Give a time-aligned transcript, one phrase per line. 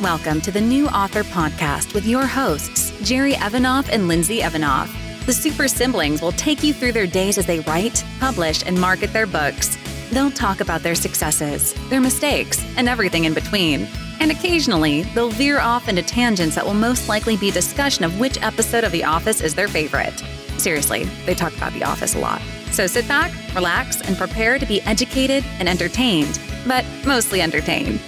[0.00, 4.90] Welcome to the New Author Podcast with your hosts, Jerry Evanoff and Lindsay Evanoff.
[5.24, 9.12] The super siblings will take you through their days as they write, publish, and market
[9.12, 9.78] their books.
[10.10, 13.86] They'll talk about their successes, their mistakes, and everything in between.
[14.18, 18.42] And occasionally, they'll veer off into tangents that will most likely be discussion of which
[18.42, 20.18] episode of The Office is their favorite.
[20.58, 22.42] Seriously, they talk about The Office a lot.
[22.72, 28.00] So sit back, relax, and prepare to be educated and entertained, but mostly entertained.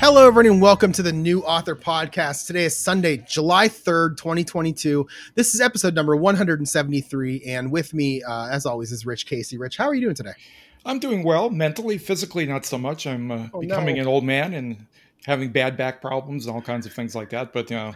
[0.00, 2.46] Hello, everyone, and welcome to the New Author Podcast.
[2.46, 5.04] Today is Sunday, July 3rd, 2022.
[5.34, 7.42] This is episode number 173.
[7.44, 9.58] And with me, uh, as always, is Rich Kacy.
[9.58, 10.34] Rich, how are you doing today?
[10.86, 13.08] I'm doing well mentally, physically, not so much.
[13.08, 14.02] I'm uh, oh, becoming no.
[14.02, 14.86] an old man and
[15.26, 17.52] having bad back problems and all kinds of things like that.
[17.52, 17.92] But, you know,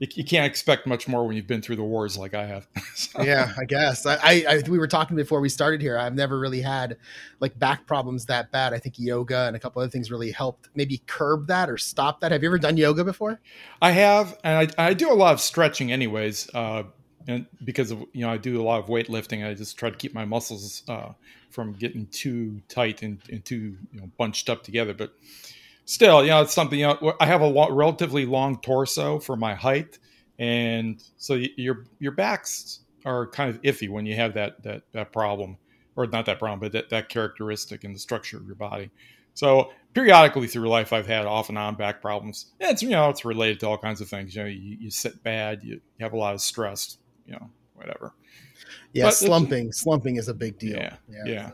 [0.00, 2.66] you, you, can't expect much more when you've been through the wars like I have.
[2.94, 3.22] so.
[3.22, 4.06] Yeah, I guess.
[4.06, 5.98] I, I, I, we were talking before we started here.
[5.98, 6.96] I've never really had
[7.38, 8.72] like back problems that bad.
[8.72, 12.20] I think yoga and a couple other things really helped maybe curb that or stop
[12.20, 12.32] that.
[12.32, 13.40] Have you ever done yoga before?
[13.82, 16.48] I have, and I, I do a lot of stretching, anyways.
[16.54, 16.84] Uh,
[17.28, 19.96] and because of you know I do a lot of weightlifting, I just try to
[19.96, 21.10] keep my muscles uh,
[21.50, 24.94] from getting too tight and, and too you know bunched up together.
[24.94, 25.12] But
[25.90, 26.78] still, you know, it's something.
[26.78, 29.98] You know, I have a lo- relatively long torso for my height,
[30.38, 35.12] and so your your backs are kind of iffy when you have that that that
[35.12, 35.58] problem,
[35.96, 38.90] or not that problem, but that that characteristic in the structure of your body.
[39.34, 42.52] So periodically through life, I've had off and on back problems.
[42.60, 44.34] And it's you know it's related to all kinds of things.
[44.34, 47.50] You know, you, you sit bad, you, you have a lot of stress, you know,
[47.74, 48.12] whatever.
[48.92, 49.72] Yeah, but slumping.
[49.72, 50.76] Slumping is a big deal.
[50.76, 51.24] Yeah, yeah.
[51.26, 51.50] yeah.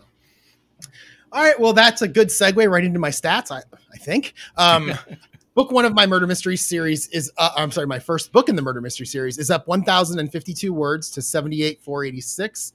[1.36, 3.50] All right, well, that's a good segue right into my stats.
[3.50, 3.60] I,
[3.92, 4.32] I think.
[4.56, 4.94] Um,
[5.54, 7.30] book one of my murder mystery series is.
[7.36, 11.10] Uh, I'm sorry, my first book in the murder mystery series is up 1,052 words
[11.10, 12.72] to 78,486.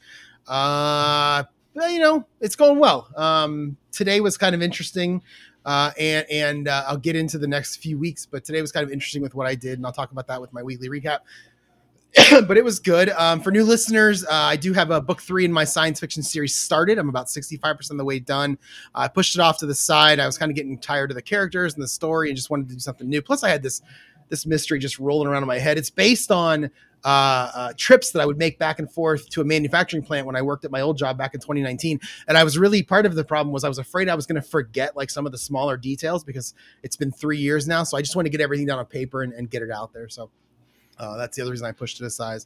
[0.47, 3.09] Uh, you know, it's going well.
[3.17, 5.23] Um, today was kind of interesting.
[5.65, 8.83] Uh, and and uh, I'll get into the next few weeks, but today was kind
[8.83, 11.19] of interesting with what I did, and I'll talk about that with my weekly recap.
[12.47, 13.09] but it was good.
[13.09, 16.21] Um, for new listeners, uh, I do have a book three in my science fiction
[16.23, 16.97] series started.
[16.97, 18.57] I'm about 65% of the way done.
[18.93, 20.19] I pushed it off to the side.
[20.19, 22.67] I was kind of getting tired of the characters and the story and just wanted
[22.67, 23.21] to do something new.
[23.21, 23.81] Plus, I had this
[24.27, 25.77] this mystery just rolling around in my head.
[25.77, 26.71] It's based on
[27.03, 30.35] uh, uh, trips that I would make back and forth to a manufacturing plant when
[30.35, 31.99] I worked at my old job back in 2019.
[32.27, 34.41] And I was really part of the problem was I was afraid I was going
[34.41, 37.83] to forget like some of the smaller details because it's been three years now.
[37.83, 39.93] So I just want to get everything down on paper and, and get it out
[39.93, 40.07] there.
[40.09, 40.29] So
[41.01, 42.41] uh, that's the other reason I pushed it aside.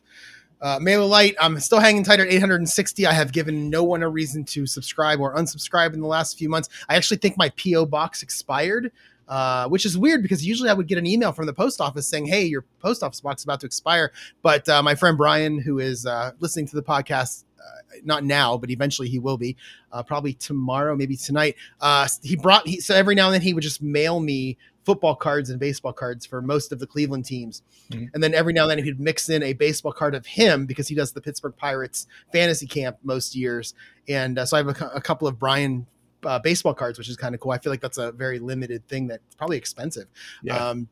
[0.61, 3.05] Uh, Light, I'm still hanging tight at 860.
[3.05, 6.49] I have given no one a reason to subscribe or unsubscribe in the last few
[6.49, 6.69] months.
[6.87, 8.91] I actually think my PO box expired,
[9.27, 12.07] uh, which is weird because usually I would get an email from the post office
[12.07, 15.59] saying, "Hey, your post office box is about to expire." But uh, my friend Brian,
[15.59, 19.57] who is uh, listening to the podcast, uh, not now, but eventually he will be,
[19.91, 21.55] uh, probably tomorrow, maybe tonight.
[21.81, 25.15] Uh, he brought he so every now and then he would just mail me football
[25.15, 27.63] cards and baseball cards for most of the Cleveland teams.
[27.91, 28.05] Mm-hmm.
[28.13, 30.87] And then every now and then he'd mix in a baseball card of him because
[30.87, 33.73] he does the Pittsburgh Pirates fantasy camp most years.
[34.07, 35.87] And uh, so I have a, a, couple of Brian
[36.23, 37.51] uh, baseball cards, which is kind of cool.
[37.51, 40.05] I feel like that's a very limited thing that's probably expensive.
[40.43, 40.55] Yeah.
[40.55, 40.87] Um,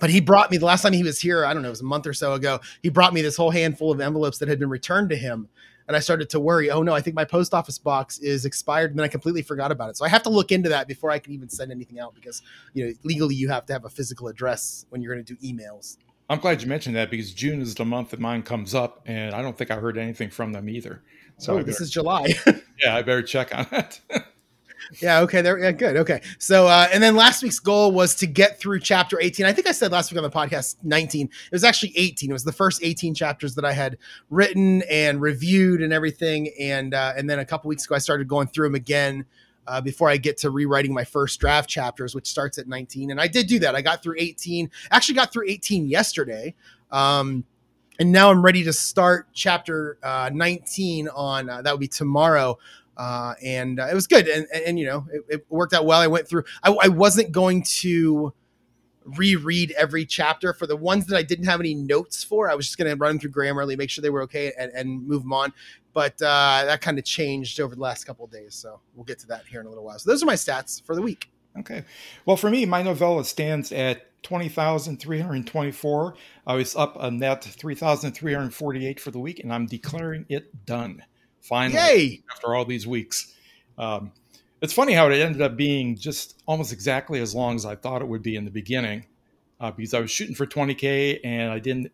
[0.00, 1.82] but he brought me the last time he was here, I don't know, it was
[1.82, 2.60] a month or so ago.
[2.82, 5.48] He brought me this whole handful of envelopes that had been returned to him
[5.88, 6.70] and I started to worry.
[6.70, 9.72] Oh no, I think my post office box is expired, and then I completely forgot
[9.72, 9.96] about it.
[9.96, 12.42] So I have to look into that before I can even send anything out because
[12.74, 15.40] you know legally you have to have a physical address when you're going to do
[15.40, 15.96] emails.
[16.30, 19.34] I'm glad you mentioned that because June is the month that mine comes up, and
[19.34, 21.02] I don't think I heard anything from them either.
[21.38, 22.34] So oh, this is July.
[22.82, 24.00] yeah, I better check on it.
[25.00, 25.20] yeah.
[25.20, 25.42] Okay.
[25.42, 25.58] There.
[25.58, 25.72] Yeah.
[25.72, 25.96] Good.
[25.96, 26.22] Okay.
[26.38, 29.46] So, uh, and then last week's goal was to get through chapter 18.
[29.46, 31.26] I think I said last week on the podcast 19.
[31.26, 32.30] It was actually 18.
[32.30, 33.98] It was the first 18 chapters that I had
[34.30, 36.50] written and reviewed and everything.
[36.58, 39.24] And uh, and then a couple weeks ago, I started going through them again.
[39.66, 43.10] Uh, before I get to rewriting my first draft chapters, which starts at 19.
[43.10, 43.74] And I did do that.
[43.74, 46.54] I got through 18, actually got through 18 yesterday.
[46.90, 47.44] Um,
[47.98, 52.58] and now I'm ready to start chapter uh, 19 on uh, that would be tomorrow
[52.98, 54.26] uh, and uh, it was good.
[54.26, 56.00] And, and, and you know, it, it, worked out well.
[56.00, 56.44] I went through.
[56.62, 58.34] I, I, wasn't going to
[59.04, 62.50] reread every chapter for the ones that I didn't have any notes for.
[62.50, 65.06] I was just going to run through Grammarly, make sure they were okay, and, and
[65.06, 65.52] move them on.
[65.94, 69.20] But uh, that kind of changed over the last couple of days, so we'll get
[69.20, 69.98] to that here in a little while.
[69.98, 71.30] So those are my stats for the week.
[71.58, 71.84] Okay.
[72.26, 76.14] Well, for me, my novella stands at 20,324.
[76.46, 81.02] I was up a net 3,348 for the week, and I'm declaring it done.
[81.40, 82.22] Finally, Yay!
[82.30, 83.34] after all these weeks.
[83.76, 84.12] Um,
[84.60, 88.02] it's funny how it ended up being just almost exactly as long as I thought
[88.02, 89.06] it would be in the beginning,
[89.60, 91.92] uh, because I was shooting for 20k and I didn't.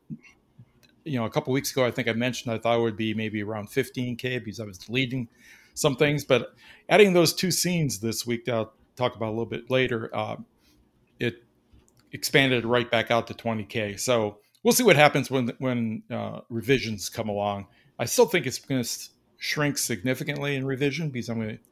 [1.04, 3.12] You know, a couple weeks ago, I think I mentioned I thought it would be
[3.12, 5.28] maybe around 15k because I was deleting
[5.74, 6.54] some things, but
[6.88, 10.36] adding those two scenes this week, uh, talk about a little bit later, uh,
[11.18, 11.42] it
[12.12, 14.00] expanded right back out to 20k.
[14.00, 17.66] So we'll see what happens when when uh, revisions come along.
[17.98, 19.08] I still think it's going to
[19.44, 21.62] shrink significantly in revision because I'm going to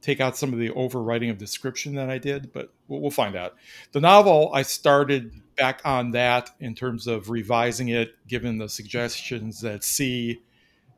[0.00, 3.54] take out some of the overwriting of description that I did, but we'll, find out.
[3.92, 9.60] The novel I started back on that in terms of revising it, given the suggestions
[9.60, 10.42] that C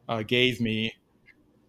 [0.09, 0.95] uh, gave me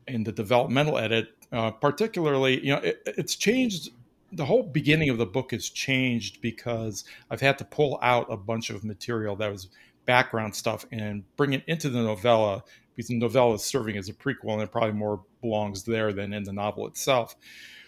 [0.07, 1.27] in the developmental edit.
[1.51, 3.89] Uh, particularly, you know, it, it's changed.
[4.31, 8.38] The whole beginning of the book has changed because I've had to pull out a
[8.38, 9.67] bunch of material that was
[10.05, 12.63] background stuff and bring it into the novella
[12.97, 16.33] because the novella is serving as a prequel and it probably more belongs there than
[16.33, 17.35] in the novel itself.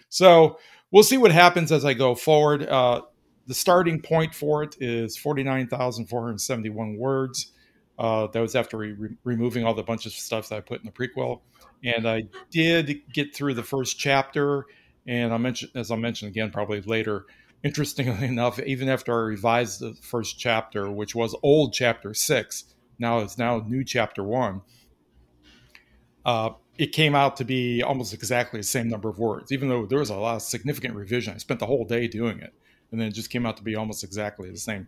[0.08, 0.58] So
[0.92, 2.62] we'll see what happens as I go forward.
[2.62, 3.02] Uh,
[3.46, 7.52] the starting point for it is 49,471 words.
[7.98, 10.86] Uh, that was after re- removing all the bunch of stuff that I put in
[10.86, 11.40] the prequel.
[11.84, 14.66] And I did get through the first chapter.
[15.06, 17.26] And I mentioned, as I'll mention again, probably later,
[17.64, 22.64] interestingly enough, even after I revised the first chapter, which was old chapter six,
[23.00, 24.60] now it's now new chapter one,
[26.30, 29.84] uh, it came out to be almost exactly the same number of words, even though
[29.84, 31.34] there was a lot of significant revision.
[31.34, 32.54] I spent the whole day doing it,
[32.90, 34.86] and then it just came out to be almost exactly the same.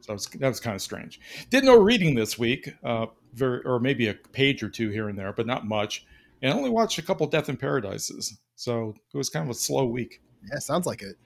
[0.00, 1.18] So was, that was kind of strange.
[1.50, 5.18] Did no reading this week, uh, very, or maybe a page or two here and
[5.18, 6.06] there, but not much.
[6.42, 9.58] And I only watched a couple Death in Paradises, so it was kind of a
[9.58, 10.20] slow week.
[10.48, 11.16] Yeah, sounds like it.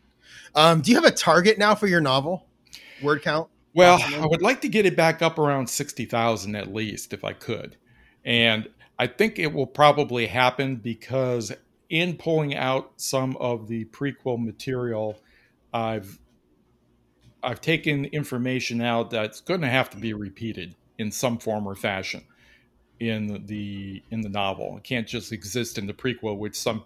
[0.55, 2.47] Um, do you have a target now for your novel
[3.03, 3.51] word count?
[3.75, 7.23] Well, I would like to get it back up around sixty thousand at least, if
[7.23, 7.77] I could.
[8.25, 11.53] And I think it will probably happen because
[11.89, 15.19] in pulling out some of the prequel material,
[15.73, 16.19] I've
[17.43, 21.77] I've taken information out that's going to have to be repeated in some form or
[21.77, 22.25] fashion
[22.99, 24.77] in the in the novel.
[24.77, 26.85] It can't just exist in the prequel, which some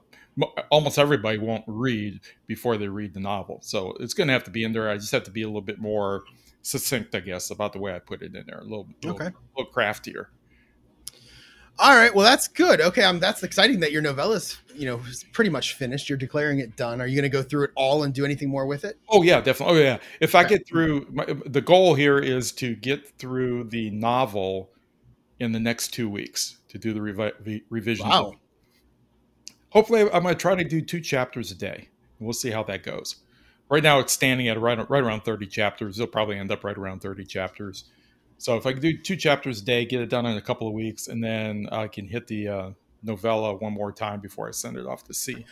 [0.70, 3.58] almost everybody won't read before they read the novel.
[3.62, 4.88] So it's going to have to be in there.
[4.90, 6.22] I just have to be a little bit more
[6.62, 8.58] succinct, I guess, about the way I put it in there.
[8.58, 9.24] A little, okay.
[9.24, 10.30] little, little craftier.
[11.78, 12.80] All right, well that's good.
[12.80, 16.08] Okay, um, that's exciting that your novella is, you know, is pretty much finished.
[16.08, 17.00] You're declaring it done.
[17.00, 18.98] Are you going to go through it all and do anything more with it?
[19.08, 19.80] Oh yeah, definitely.
[19.80, 19.98] Oh yeah.
[20.20, 20.34] If.
[20.34, 24.70] I get through, my, the goal here is to get through the novel
[25.40, 28.08] in the next two weeks to do the revi- revision.
[28.08, 28.34] Wow.
[29.70, 31.88] Hopefully, I'm going to try to do two chapters a day.
[32.20, 33.16] We'll see how that goes.
[33.68, 35.98] Right now, it's standing at right right around 30 chapters.
[35.98, 37.84] It'll probably end up right around 30 chapters.
[38.38, 40.66] So if I can do two chapters a day, get it done in a couple
[40.66, 42.70] of weeks, and then I can hit the uh,
[43.02, 45.44] novella one more time before I send it off to sea.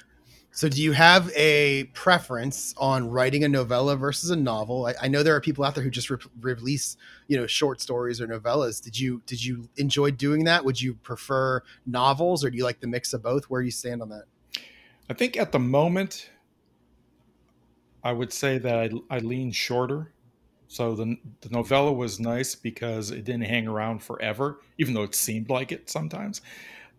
[0.53, 4.87] So, do you have a preference on writing a novella versus a novel?
[4.87, 6.97] I, I know there are people out there who just re- release,
[7.29, 8.83] you know, short stories or novellas.
[8.83, 10.65] Did you did you enjoy doing that?
[10.65, 13.45] Would you prefer novels, or do you like the mix of both?
[13.45, 14.25] Where do you stand on that?
[15.09, 16.31] I think at the moment,
[18.03, 20.13] I would say that I, I lean shorter.
[20.71, 25.17] So the, the novella was nice because it didn't hang around forever, even though it
[25.17, 26.43] seemed like it sometimes.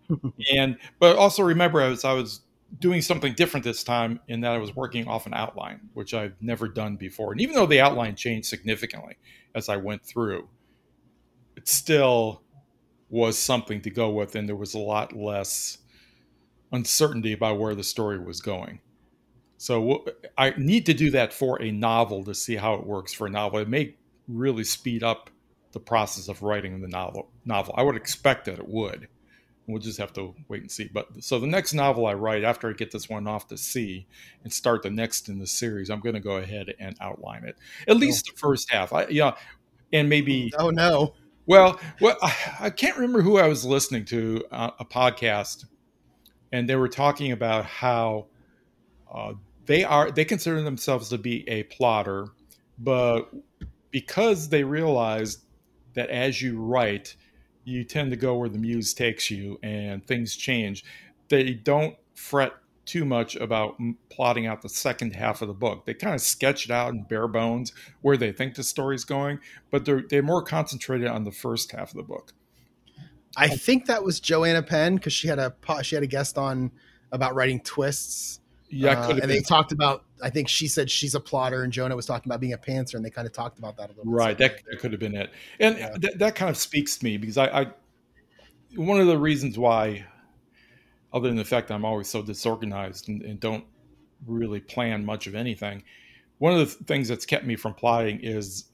[0.54, 2.42] and but also remember, as I was
[2.80, 6.34] doing something different this time, in that I was working off an outline, which I've
[6.42, 7.32] never done before.
[7.32, 9.16] And even though the outline changed significantly
[9.56, 10.50] as I went through,
[11.56, 12.42] it still
[13.10, 15.78] was something to go with, and there was a lot less
[16.74, 18.82] uncertainty about where the story was going.
[19.62, 20.06] So
[20.40, 23.30] I need to do that for a novel to see how it works for a
[23.30, 23.60] novel.
[23.60, 23.94] It may
[24.28, 25.30] really speed up
[25.72, 27.30] the process of writing the novel.
[27.46, 27.76] Novel.
[27.78, 29.08] I would expect that it would.
[29.68, 30.90] We'll just have to wait and see.
[30.92, 34.08] But so the next novel I write after I get this one off to sea
[34.44, 37.56] and start the next in the series, I'm going to go ahead and outline it.
[37.88, 38.32] At least oh.
[38.34, 38.92] the first half.
[38.94, 39.36] I yeah,
[39.94, 40.52] and maybe.
[40.58, 41.14] Oh no.
[41.46, 45.66] Well, well, I, I can't remember who I was listening to uh, a podcast,
[46.52, 48.26] and they were talking about how
[49.14, 49.34] uh,
[49.72, 52.28] they are they consider themselves to be a plotter,
[52.78, 53.32] but
[53.90, 55.46] because they realize
[55.94, 57.16] that as you write,
[57.64, 60.84] you tend to go where the muse takes you and things change.
[61.30, 62.52] They don't fret
[62.84, 63.78] too much about
[64.10, 65.86] plotting out the second half of the book.
[65.86, 69.40] They kind of sketch it out in bare bones where they think the story's going,
[69.70, 72.34] but they're they're more concentrated on the first half of the book.
[73.38, 76.72] I think that was Joanna Penn because she had a she had a guest on
[77.14, 78.41] about writing twists
[78.72, 79.30] yeah, uh, and been.
[79.30, 80.06] they talked about.
[80.24, 82.96] I think she said she's a plotter, and Jonah was talking about being a pantser,
[82.96, 84.12] and they kind of talked about that a little.
[84.12, 84.56] Right, bit.
[84.56, 85.98] that, that could have been it, and yeah.
[85.98, 87.68] th- that kind of speaks to me because I, I,
[88.76, 90.06] one of the reasons why,
[91.14, 93.66] other than the fact I'm always so disorganized and, and don't
[94.26, 95.84] really plan much of anything,
[96.38, 98.66] one of the things that's kept me from plotting is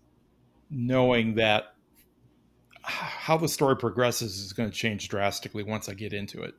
[0.70, 1.76] knowing that
[2.82, 6.54] how the story progresses is going to change drastically once I get into it.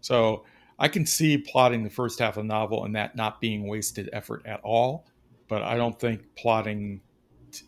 [0.00, 0.44] So
[0.78, 4.10] I can see plotting the first half of the novel and that not being wasted
[4.12, 5.06] effort at all.
[5.48, 7.00] But I don't think plotting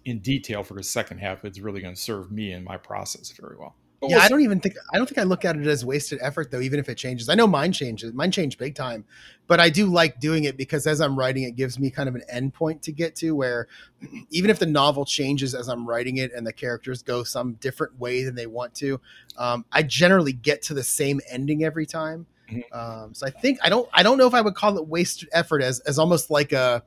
[0.05, 3.33] in detail for the second half is really going to serve me in my process
[3.33, 3.77] very well.
[4.01, 6.21] But yeah, I don't even think I don't think I look at it as wasted
[6.23, 7.29] effort though, even if it changes.
[7.29, 9.05] I know mine changes, mine changed big time,
[9.49, 12.15] but I do like doing it because as I'm writing, it gives me kind of
[12.15, 13.67] an endpoint to get to where
[14.31, 17.99] even if the novel changes as I'm writing it and the characters go some different
[17.99, 19.01] way than they want to,
[19.37, 22.27] um, I generally get to the same ending every time.
[22.51, 22.79] Mm-hmm.
[22.79, 25.29] Um, so I think I don't I don't know if I would call it wasted
[25.33, 26.83] effort as as almost like a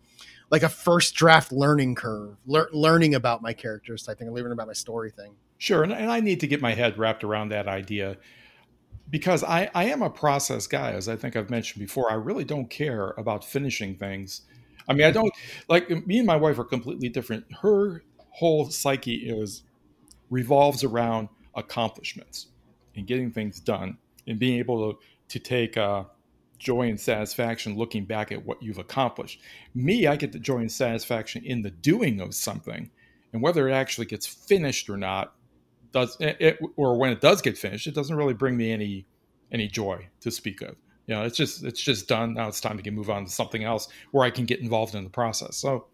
[0.49, 4.67] like a first draft learning curve, lear- learning about my characters thing, and learning about
[4.67, 5.33] my story thing.
[5.57, 8.17] Sure, and, and I need to get my head wrapped around that idea
[9.09, 12.11] because I, I am a process guy, as I think I've mentioned before.
[12.11, 14.41] I really don't care about finishing things.
[14.89, 15.31] I mean, I don't
[15.69, 17.45] like me and my wife are completely different.
[17.61, 19.63] Her whole psyche is
[20.29, 22.47] revolves around accomplishments
[22.95, 24.99] and getting things done and being able to
[25.31, 26.03] to take uh,
[26.59, 29.39] joy and satisfaction looking back at what you've accomplished.
[29.73, 32.91] Me, I get the joy and satisfaction in the doing of something,
[33.33, 35.33] and whether it actually gets finished or not
[35.91, 39.05] does it, or when it does get finished, it doesn't really bring me any
[39.51, 40.75] any joy to speak of.
[41.07, 42.33] You know, it's just it's just done.
[42.33, 44.95] Now it's time to get move on to something else where I can get involved
[44.95, 45.57] in the process.
[45.57, 45.87] So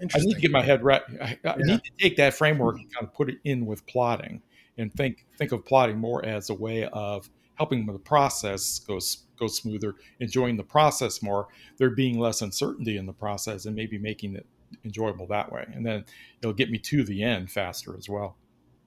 [0.00, 1.02] I need to get my head right.
[1.20, 1.54] I, I yeah.
[1.58, 4.42] need to take that framework and kind of put it in with plotting
[4.78, 9.46] and think think of plotting more as a way of helping the process goes go
[9.46, 14.34] smoother, enjoying the process more, there being less uncertainty in the process, and maybe making
[14.34, 14.46] it
[14.84, 15.64] enjoyable that way.
[15.74, 16.04] And then
[16.40, 18.36] it'll get me to the end faster as well.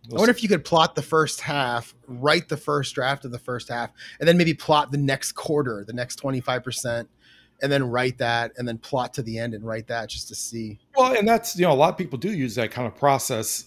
[0.07, 0.37] We'll I wonder see.
[0.37, 3.91] if you could plot the first half, write the first draft of the first half,
[4.19, 7.07] and then maybe plot the next quarter, the next 25%,
[7.61, 10.35] and then write that, and then plot to the end and write that just to
[10.35, 10.79] see.
[10.95, 13.65] Well, and that's, you know, a lot of people do use that kind of process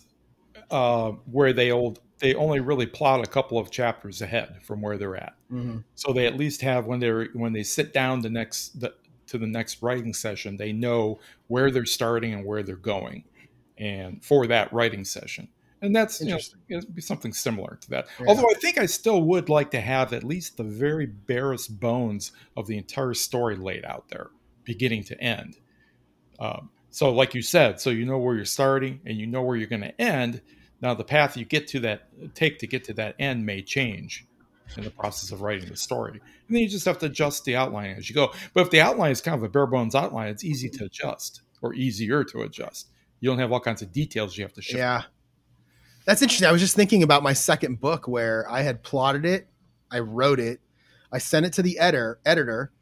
[0.71, 4.97] uh, where they old they only really plot a couple of chapters ahead from where
[4.97, 5.35] they're at.
[5.53, 5.79] Mm-hmm.
[5.97, 8.95] So they at least have when they're when they sit down the next the,
[9.27, 13.25] to the next writing session, they know where they're starting and where they're going,
[13.77, 15.49] and for that writing session.
[15.83, 16.39] And that's you
[16.71, 18.07] know, be something similar to that.
[18.21, 18.27] Yeah.
[18.29, 22.31] Although I think I still would like to have at least the very barest bones
[22.57, 24.31] of the entire story laid out there,
[24.63, 25.57] beginning to end.
[26.39, 29.57] Um, so, like you said, so you know where you're starting and you know where
[29.57, 30.41] you're going to end
[30.83, 34.27] now, the path you get to that take to get to that end may change
[34.77, 37.55] in the process of writing the story, and then you just have to adjust the
[37.55, 38.33] outline as you go.
[38.53, 41.43] But if the outline is kind of a bare bones outline, it's easy to adjust
[41.61, 42.89] or easier to adjust.
[43.21, 44.77] You don't have all kinds of details you have to show.
[44.77, 45.03] Yeah,
[46.05, 46.49] that's interesting.
[46.49, 49.47] I was just thinking about my second book where I had plotted it,
[49.91, 50.61] I wrote it,
[51.13, 52.73] I sent it to the editor, editor,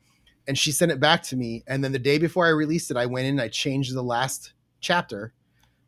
[0.48, 1.64] and she sent it back to me.
[1.66, 4.02] And then the day before I released it, I went in and I changed the
[4.02, 5.34] last chapter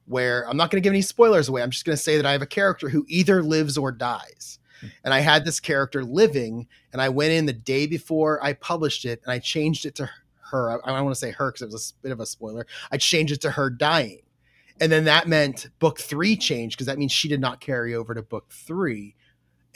[0.06, 1.62] where I'm not going to give any spoilers away.
[1.62, 4.59] I'm just going to say that I have a character who either lives or dies.
[4.80, 4.88] Hmm.
[5.04, 9.04] And I had this character living, and I went in the day before I published
[9.04, 10.11] it and I changed it to
[10.50, 10.82] her.
[10.85, 12.66] I, I want to say her because it was a bit of a spoiler.
[12.90, 14.23] I changed it to her dying.
[14.80, 18.14] And then that meant book three changed because that means she did not carry over
[18.14, 19.14] to book three.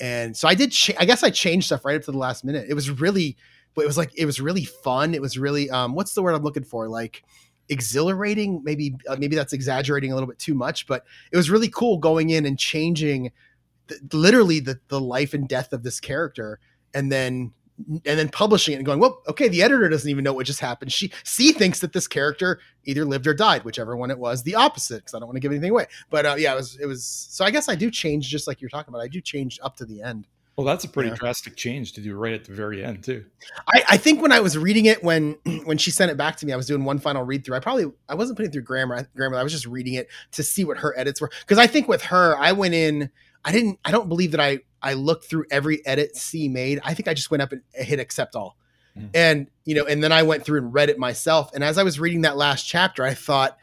[0.01, 2.45] And so I did, cha- I guess I changed stuff right up to the last
[2.45, 2.67] minute.
[2.69, 3.37] It was really,
[3.75, 5.15] but it was like, it was really fun.
[5.15, 6.89] It was really, um, what's the word I'm looking for?
[6.89, 7.23] Like,
[7.69, 8.63] exhilarating.
[8.65, 11.99] Maybe uh, maybe that's exaggerating a little bit too much, but it was really cool
[11.99, 13.33] going in and changing
[14.13, 16.59] literally the the life and death of this character,
[16.95, 20.33] and then and then publishing it and going, well, okay, the editor doesn't even know
[20.33, 20.91] what just happened.
[20.93, 24.43] She C thinks that this character either lived or died, whichever one it was.
[24.43, 25.87] The opposite, because I don't want to give anything away.
[26.11, 27.05] But uh, yeah, it was it was.
[27.05, 29.03] So I guess I do change just like you're talking about.
[29.03, 30.27] I do change up to the end.
[30.57, 31.17] Well, that's a pretty yeah.
[31.17, 33.27] drastic change to do right at the very end, too.
[33.69, 36.47] I, I, think when I was reading it, when when she sent it back to
[36.47, 37.57] me, I was doing one final read through.
[37.57, 39.07] I probably I wasn't putting through grammar.
[39.15, 39.37] Grammar.
[39.37, 41.31] I was just reading it to see what her edits were.
[41.41, 43.11] Because I think with her, I went in.
[43.45, 43.79] I didn't.
[43.85, 46.81] I don't believe that I I looked through every edit C made.
[46.83, 48.57] I think I just went up and hit accept all.
[48.97, 49.11] Mm.
[49.13, 51.51] And you know, and then I went through and read it myself.
[51.53, 53.59] And as I was reading that last chapter, I thought,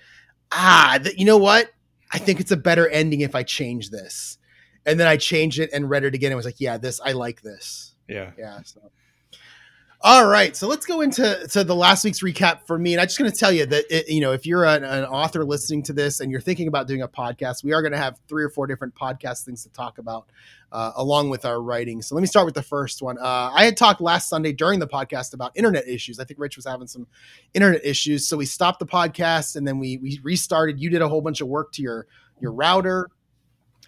[0.51, 1.71] ah, th- you know what?
[2.11, 4.37] I think it's a better ending if I change this
[4.85, 7.13] and then I changed it and read it again and was like, yeah, this I
[7.13, 7.95] like this.
[8.07, 8.31] Yeah.
[8.37, 8.59] Yeah.
[8.63, 8.91] So
[10.05, 13.07] all right, so let's go into to the last week's recap for me, and I'm
[13.07, 15.81] just going to tell you that it, you know if you're an, an, author listening
[15.83, 18.43] to this and you're thinking about doing a podcast, we are going to have three
[18.43, 20.25] or four different podcast things to talk about
[20.73, 22.01] uh, along with our writing.
[22.01, 23.17] So let me start with the first one.
[23.17, 26.19] Uh, I had talked last Sunday during the podcast about internet issues.
[26.19, 27.07] I think Rich was having some
[27.53, 30.81] internet issues, so we stopped the podcast and then we we restarted.
[30.81, 32.07] You did a whole bunch of work to your
[32.41, 33.09] your router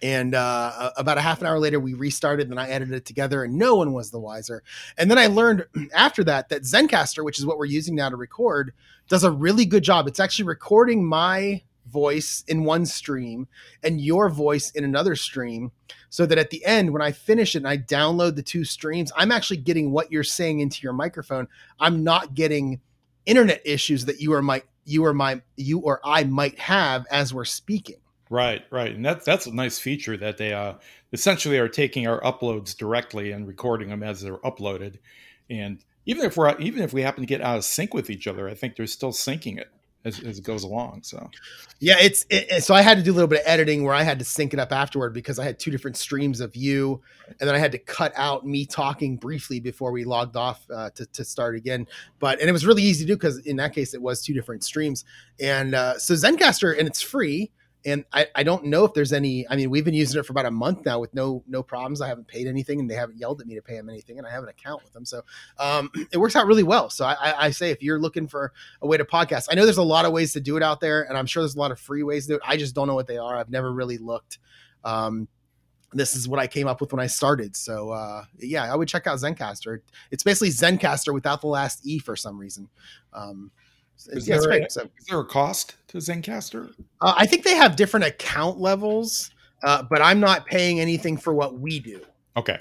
[0.02, 3.44] and uh, about a half an hour later, we restarted and I edited it together,
[3.44, 4.62] and no one was the wiser.
[4.98, 8.16] And then I learned after that that Zencastr, which is what we're using now to
[8.16, 8.72] record,
[9.08, 10.06] does a really good job.
[10.06, 13.46] It's actually recording my voice in one stream
[13.82, 15.70] and your voice in another stream
[16.10, 19.12] so that at the end when i finish it and i download the two streams
[19.16, 21.46] i'm actually getting what you're saying into your microphone
[21.78, 22.80] i'm not getting
[23.24, 27.32] internet issues that you or my you or my you or i might have as
[27.32, 30.74] we're speaking Right, right, and that's that's a nice feature that they uh,
[31.12, 34.98] essentially are taking our uploads directly and recording them as they're uploaded.
[35.48, 38.26] And even if we're even if we happen to get out of sync with each
[38.26, 39.70] other, I think they're still syncing it
[40.04, 41.02] as, as it goes along.
[41.02, 41.30] So
[41.80, 44.02] yeah, it's it, so I had to do a little bit of editing where I
[44.02, 47.02] had to sync it up afterward because I had two different streams of you,
[47.40, 50.90] and then I had to cut out me talking briefly before we logged off uh,
[50.90, 51.86] to to start again.
[52.20, 54.32] But and it was really easy to do because in that case it was two
[54.32, 55.04] different streams,
[55.40, 57.50] and uh, so Zencastr and it's free
[57.86, 60.32] and I, I don't know if there's any i mean we've been using it for
[60.32, 63.16] about a month now with no no problems i haven't paid anything and they haven't
[63.16, 65.22] yelled at me to pay them anything and i have an account with them so
[65.58, 68.52] um, it works out really well so I, I, say if you're looking for
[68.82, 70.80] a way to podcast i know there's a lot of ways to do it out
[70.80, 72.74] there and i'm sure there's a lot of free ways to do it i just
[72.74, 74.38] don't know what they are i've never really looked
[74.84, 75.28] um,
[75.92, 77.56] this is what I came up with when I started.
[77.56, 79.80] So uh, yeah, I would check out Zencastr.
[80.10, 82.68] It's basically Zencastr without the last e for some reason.
[83.12, 83.50] Um,
[84.08, 86.72] is, yeah, there so, is there a cost to Zencastr?
[87.00, 89.30] Uh, I think they have different account levels,
[89.62, 92.00] uh, but I'm not paying anything for what we do.
[92.36, 92.58] Okay.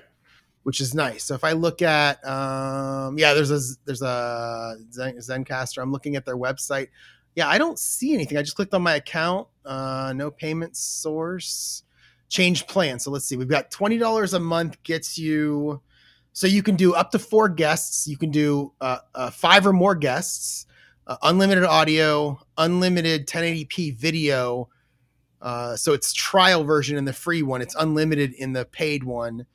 [0.63, 1.24] Which is nice.
[1.24, 5.82] So if I look at, um, yeah, there's a there's a Zen, Zencastr.
[5.82, 6.88] I'm looking at their website.
[7.36, 8.38] Yeah, I don't see anything.
[8.38, 9.48] I just clicked on my account.
[9.63, 11.84] Uh, no payment source.
[12.30, 12.98] Change plan.
[12.98, 13.38] So let's see.
[13.38, 15.82] We've got twenty dollars a month gets you.
[16.34, 18.08] So you can do up to four guests.
[18.08, 20.65] You can do uh, uh, five or more guests
[21.07, 24.69] uh, unlimited audio, unlimited 1080p video.
[25.41, 27.62] Uh, so it's trial version in the free one.
[27.62, 29.45] It's unlimited in the paid one.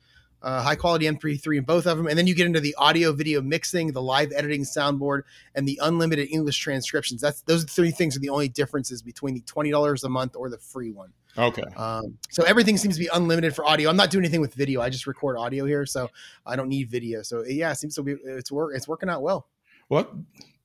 [0.41, 3.13] Uh, high quality MP3 in both of them, and then you get into the audio
[3.13, 5.21] video mixing, the live editing soundboard,
[5.53, 7.21] and the unlimited English transcriptions.
[7.21, 10.49] That's those three things are the only differences between the twenty dollars a month or
[10.49, 11.13] the free one.
[11.37, 11.61] Okay.
[11.77, 13.87] Um, so everything seems to be unlimited for audio.
[13.87, 14.81] I'm not doing anything with video.
[14.81, 16.09] I just record audio here, so
[16.43, 17.21] I don't need video.
[17.21, 19.47] So yeah, it seems to be it's work it's working out well.
[19.89, 20.11] What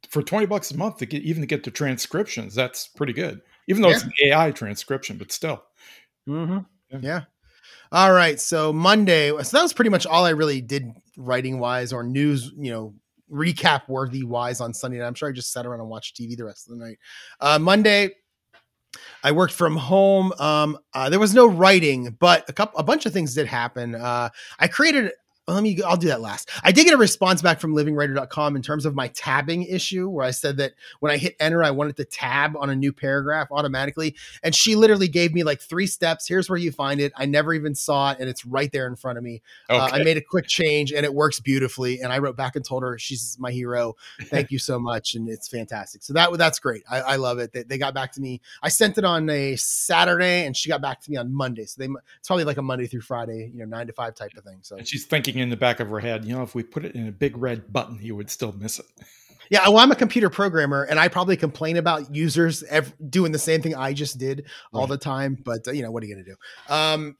[0.08, 3.40] for 20 bucks a month to get even to get the transcriptions that's pretty good
[3.68, 3.94] even though yeah.
[3.94, 5.62] it's an ai transcription but still
[6.28, 6.58] mm-hmm.
[6.90, 6.98] yeah.
[7.02, 7.20] yeah.
[7.92, 11.92] all right so monday so that was pretty much all i really did writing wise
[11.92, 12.94] or news you know
[13.30, 16.36] recap worthy wise on sunday night i'm sure i just sat around and watched tv
[16.36, 16.98] the rest of the night
[17.40, 18.10] uh, monday
[19.22, 20.32] I worked from home.
[20.38, 23.94] Um, uh, there was no writing, but a couple, a bunch of things did happen.
[23.94, 25.12] Uh, I created
[25.48, 26.50] let me i'll do that last.
[26.62, 30.24] I did get a response back from livingwriter.com in terms of my tabbing issue where
[30.24, 33.48] i said that when i hit enter i wanted to tab on a new paragraph
[33.50, 34.16] automatically.
[34.42, 36.26] And she literally gave me like three steps.
[36.26, 37.12] Here's where you find it.
[37.16, 39.42] I never even saw it and it's right there in front of me.
[39.70, 39.78] Okay.
[39.78, 42.00] uh, i made a quick change and it works beautifully.
[42.00, 43.94] And i wrote back and told her she's my hero.
[44.24, 46.02] Thank you so much and it's fantastic.
[46.02, 46.82] So that that's great.
[46.90, 47.52] I, I love it.
[47.52, 48.40] They, they, got back to me.
[48.62, 51.66] I sent it on a saturday and she got back to me on monday.
[51.66, 54.32] So they it's probably like a monday through friday you know nine to five type
[54.36, 54.76] of thing so.
[54.76, 56.84] And she's thinking thinking in the back of her head, you know, if we put
[56.84, 58.86] it in a big red button, you would still miss it.
[59.50, 63.38] Yeah, well, I'm a computer programmer, and I probably complain about users ev- doing the
[63.38, 64.88] same thing I just did all right.
[64.88, 65.38] the time.
[65.44, 66.74] But uh, you know, what are you going to do?
[66.74, 67.16] Um,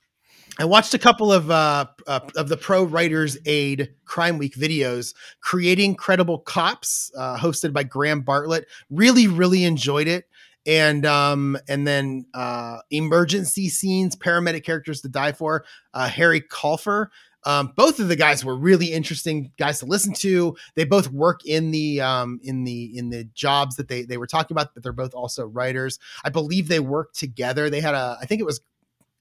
[0.59, 5.15] I watched a couple of uh, uh, of the Pro Writers Aid Crime Week videos,
[5.41, 8.67] creating credible cops, uh, hosted by Graham Bartlett.
[8.91, 10.25] Really, really enjoyed it
[10.67, 17.07] and um and then uh emergency scenes paramedic characters to die for uh harry Colfer
[17.47, 20.57] um, both of the guys were really interesting guys to listen to.
[20.75, 24.27] They both work in the um, in the in the jobs that they they were
[24.27, 24.75] talking about.
[24.75, 26.01] But they're both also writers.
[26.25, 27.71] I believe they work together.
[27.71, 28.61] They had a I think it was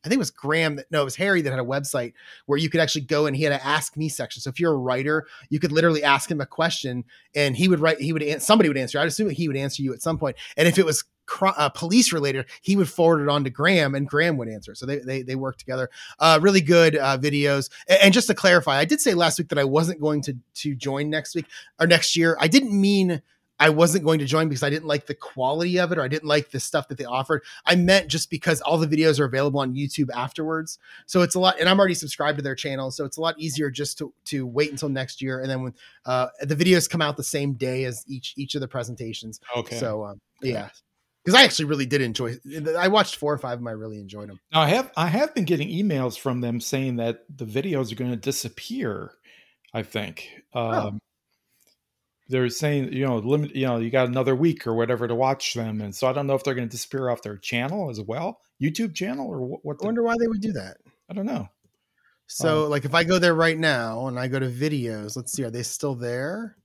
[0.05, 2.13] I think it was Graham that no, it was Harry that had a website
[2.45, 4.41] where you could actually go and he had an ask me section.
[4.41, 7.79] So if you're a writer, you could literally ask him a question and he would
[7.79, 8.99] write, he would, somebody would answer.
[8.99, 10.37] I'd assume he would answer you at some point.
[10.57, 11.03] And if it was
[11.41, 14.75] uh, police related, he would forward it on to Graham, and Graham would answer.
[14.75, 15.89] So they they, they work together.
[16.19, 17.69] Uh, really good uh, videos.
[17.87, 20.37] And, and, just to clarify, I did say last week that I wasn't going to
[20.55, 21.47] to join next week
[21.79, 22.37] or next year.
[22.39, 23.21] I didn't mean
[23.59, 26.07] I wasn't going to join because I didn't like the quality of it or I
[26.07, 27.43] didn't like the stuff that they offered.
[27.65, 30.77] I meant just because all the videos are available on YouTube afterwards.
[31.05, 33.35] So it's a lot, and I'm already subscribed to their channel, so it's a lot
[33.37, 35.73] easier just to to wait until next year, and then when
[36.05, 39.39] uh, the videos come out the same day as each each of the presentations.
[39.55, 39.77] Okay.
[39.77, 40.69] So um, yeah,
[41.23, 42.35] because I actually really did enjoy.
[42.77, 43.67] I watched four or five of them.
[43.67, 44.39] I really enjoyed them.
[44.51, 47.95] Now I have I have been getting emails from them saying that the videos are
[47.95, 49.11] going to disappear.
[49.73, 50.69] I think oh.
[50.69, 51.04] um, oh.
[52.27, 55.53] They're saying you know limit you know you got another week or whatever to watch
[55.53, 58.01] them, and so I don't know if they're going to disappear off their channel as
[58.01, 59.59] well, YouTube channel or what.
[59.63, 60.77] what I wonder why they would do that.
[61.09, 61.47] I don't know.
[62.27, 65.31] So, uh, like, if I go there right now and I go to videos, let's
[65.31, 66.57] see, are they still there?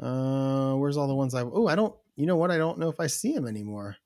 [0.00, 1.42] Uh, where's all the ones I?
[1.42, 2.50] Oh, I don't you know what?
[2.50, 3.96] I don't know if I see them anymore.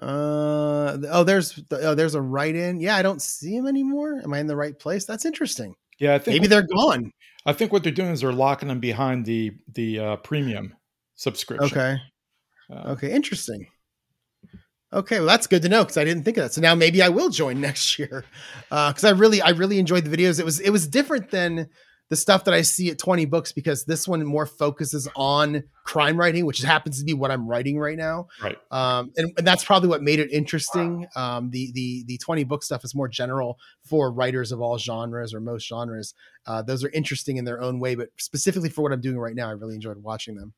[0.00, 4.20] Uh oh, there's oh, there's a write in Yeah, I don't see him anymore.
[4.22, 5.06] Am I in the right place?
[5.06, 5.74] That's interesting.
[5.98, 7.12] Yeah, I think Maybe they're gone.
[7.46, 10.74] I think what they're doing is they're locking them behind the the uh, premium
[11.14, 11.78] subscription.
[11.78, 11.98] Okay.
[12.70, 13.68] Uh, Okay, interesting.
[14.92, 16.52] Okay, well that's good to know because I didn't think of that.
[16.52, 18.24] So now maybe I will join next year
[18.68, 20.40] because I really, I really enjoyed the videos.
[20.40, 21.68] It was, it was different than
[22.08, 26.16] the stuff that I see at Twenty Books because this one more focuses on crime
[26.16, 28.28] writing, which happens to be what I'm writing right now.
[28.42, 28.56] Right.
[28.70, 31.06] Um, and, and that's probably what made it interesting.
[31.16, 35.34] Um, the the the Twenty Book stuff is more general for writers of all genres
[35.34, 36.14] or most genres.
[36.46, 39.34] Uh, those are interesting in their own way, but specifically for what I'm doing right
[39.34, 40.52] now, I really enjoyed watching them.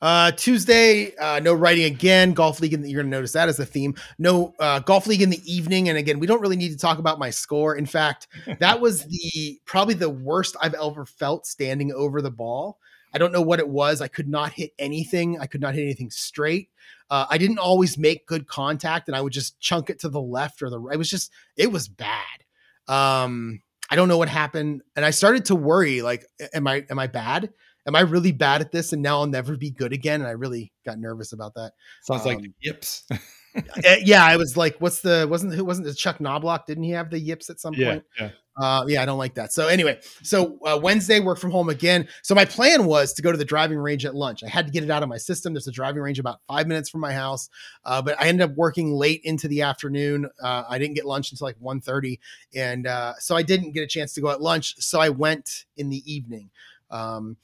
[0.00, 2.32] Uh, Tuesday, uh, no writing again.
[2.32, 3.94] Golf league, and you're going to notice that as a theme.
[4.18, 6.98] No uh, golf league in the evening, and again, we don't really need to talk
[6.98, 7.74] about my score.
[7.74, 8.28] In fact,
[8.60, 12.78] that was the probably the worst I've ever felt standing over the ball.
[13.12, 14.00] I don't know what it was.
[14.00, 15.40] I could not hit anything.
[15.40, 16.70] I could not hit anything straight.
[17.10, 20.20] Uh, I didn't always make good contact, and I would just chunk it to the
[20.20, 20.94] left or the right.
[20.94, 22.44] It was just, it was bad.
[22.86, 26.02] Um, I don't know what happened, and I started to worry.
[26.02, 27.50] Like, am I am I bad?
[27.88, 30.20] Am I really bad at this, and now I'll never be good again?
[30.20, 31.72] And I really got nervous about that.
[32.02, 33.04] Sounds like Um, the yips.
[33.10, 33.16] Uh,
[34.04, 36.66] yeah, I was like, "What's the wasn't who wasn't it Chuck Knoblauch?
[36.66, 38.30] Didn't he have the yips at some yeah, point?" yeah.
[38.58, 39.52] Uh, yeah, I don't like that.
[39.52, 42.08] So anyway, so uh, Wednesday work from home again.
[42.22, 44.42] So my plan was to go to the driving range at lunch.
[44.42, 45.54] I had to get it out of my system.
[45.54, 47.48] There's a driving range about five minutes from my house,
[47.84, 50.28] uh, but I ended up working late into the afternoon.
[50.42, 52.18] Uh, I didn't get lunch until like 1.30.
[52.54, 54.74] and uh, so I didn't get a chance to go at lunch.
[54.78, 56.50] So I went in the evening.
[56.90, 57.36] Um,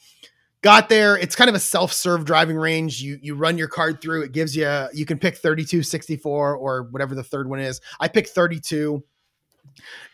[0.65, 1.17] got there.
[1.17, 3.01] It's kind of a self-serve driving range.
[3.03, 4.23] You you run your card through.
[4.23, 7.81] It gives you you can pick 32 64 or whatever the third one is.
[8.01, 9.05] I picked 32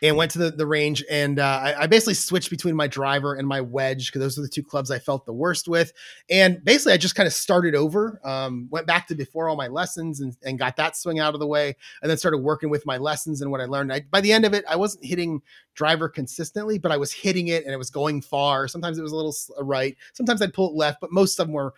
[0.01, 3.35] and went to the, the range and uh, I, I basically switched between my driver
[3.35, 5.93] and my wedge because those are the two clubs I felt the worst with.
[6.29, 9.67] And basically, I just kind of started over, um, went back to before all my
[9.67, 12.85] lessons and, and got that swing out of the way, and then started working with
[12.85, 13.93] my lessons and what I learned.
[13.93, 15.41] I, by the end of it, I wasn't hitting
[15.73, 18.67] driver consistently, but I was hitting it and it was going far.
[18.67, 21.53] Sometimes it was a little right, sometimes I'd pull it left, but most of them
[21.53, 21.73] were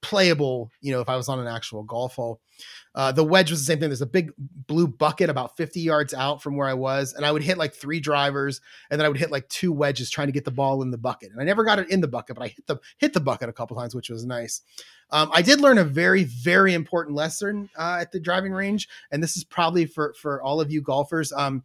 [0.00, 2.40] playable, you know, if I was on an actual golf hole.
[2.94, 3.88] Uh, the wedge was the same thing.
[3.88, 7.32] There's a big blue bucket about 50 yards out from where I was, and I
[7.32, 10.32] would hit like three drivers, and then I would hit like two wedges trying to
[10.32, 11.32] get the ball in the bucket.
[11.32, 13.48] And I never got it in the bucket, but I hit the hit the bucket
[13.48, 14.60] a couple times, which was nice.
[15.10, 19.22] Um, I did learn a very very important lesson uh, at the driving range, and
[19.22, 21.32] this is probably for for all of you golfers.
[21.32, 21.64] Um,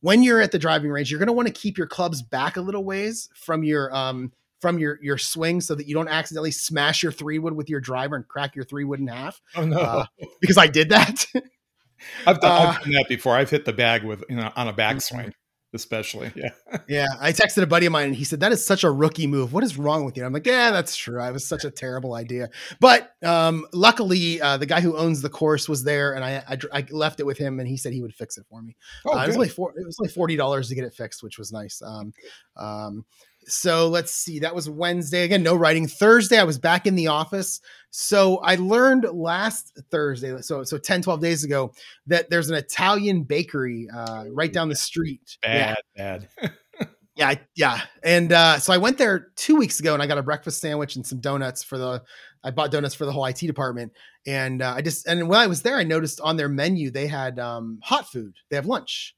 [0.00, 2.56] when you're at the driving range, you're going to want to keep your clubs back
[2.56, 6.50] a little ways from your um, from your your swing so that you don't accidentally
[6.50, 9.40] smash your three wood with your driver and crack your three wood in half.
[9.56, 10.06] Oh no, Uh,
[10.40, 11.26] because I did that.
[12.26, 13.34] I've, done, uh, I've done that before.
[13.36, 15.32] I've hit the bag with you know, on a backswing,
[15.74, 16.30] especially.
[16.36, 16.50] Yeah.
[16.88, 19.26] yeah, I texted a buddy of mine and he said that is such a rookie
[19.26, 19.52] move.
[19.52, 20.24] What is wrong with you?
[20.24, 21.20] I'm like, yeah, that's true.
[21.20, 22.50] I was such a terrible idea.
[22.78, 26.58] But um, luckily, uh, the guy who owns the course was there, and I, I
[26.72, 28.76] I left it with him, and he said he would fix it for me.
[29.06, 29.72] Oh, uh, it was only four.
[29.76, 31.82] It was only forty dollars to get it fixed, which was nice.
[31.82, 32.12] Um,
[32.56, 33.04] um,
[33.46, 34.38] so let's see.
[34.40, 35.42] That was Wednesday again.
[35.42, 35.86] No writing.
[35.86, 37.60] Thursday, I was back in the office.
[37.90, 41.72] So I learned last Thursday, so so 10, 12 days ago,
[42.06, 45.38] that there's an Italian bakery uh, right down the street.
[45.42, 46.50] Yeah, bad, bad.
[47.16, 47.80] yeah, yeah.
[48.02, 50.96] And uh, so I went there two weeks ago, and I got a breakfast sandwich
[50.96, 52.02] and some donuts for the.
[52.44, 53.92] I bought donuts for the whole IT department,
[54.26, 57.06] and uh, I just and when I was there, I noticed on their menu they
[57.06, 58.34] had um, hot food.
[58.50, 59.16] They have lunch,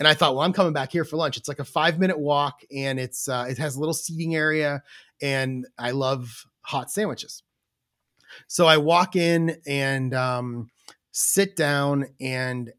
[0.00, 1.36] and I thought, well, I'm coming back here for lunch.
[1.36, 4.82] It's like a five minute walk, and it's uh, it has a little seating area,
[5.22, 7.44] and I love hot sandwiches.
[8.48, 10.70] So I walk in and um,
[11.12, 12.72] sit down and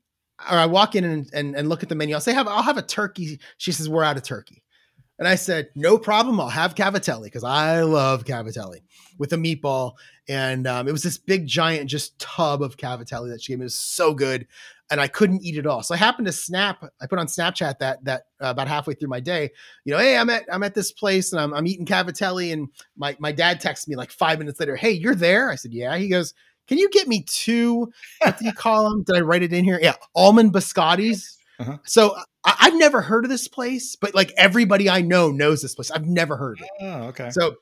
[0.50, 2.16] or I walk in and, and, and look at the menu.
[2.16, 3.40] I'll say, have, I'll have a turkey.
[3.58, 4.64] She says, we're out of turkey.
[5.20, 6.40] And I said, no problem.
[6.40, 8.82] I'll have cavatelli because I love cavatelli
[9.20, 9.94] with a meatball.
[10.28, 13.64] And um, it was this big, giant, just tub of cavatelli that she gave me.
[13.64, 14.48] It was so good.
[14.92, 15.84] And I couldn't eat it all.
[15.84, 16.84] So I happened to snap.
[17.02, 19.50] I put on Snapchat that that uh, about halfway through my day,
[19.86, 22.52] you know, hey, I'm at I'm at this place and I'm, I'm eating cavatelli.
[22.52, 25.50] And my my dad texts me like five minutes later, hey, you're there.
[25.50, 25.96] I said, yeah.
[25.96, 26.34] He goes,
[26.68, 27.92] can you get me two?
[28.20, 29.04] What did you call them?
[29.04, 29.80] Did I write it in here?
[29.82, 31.38] Yeah, almond biscottis.
[31.58, 31.78] Uh-huh.
[31.86, 35.74] So I, I've never heard of this place, but like everybody I know knows this
[35.74, 35.90] place.
[35.90, 36.70] I've never heard of it.
[36.82, 37.30] Oh, okay.
[37.30, 37.56] So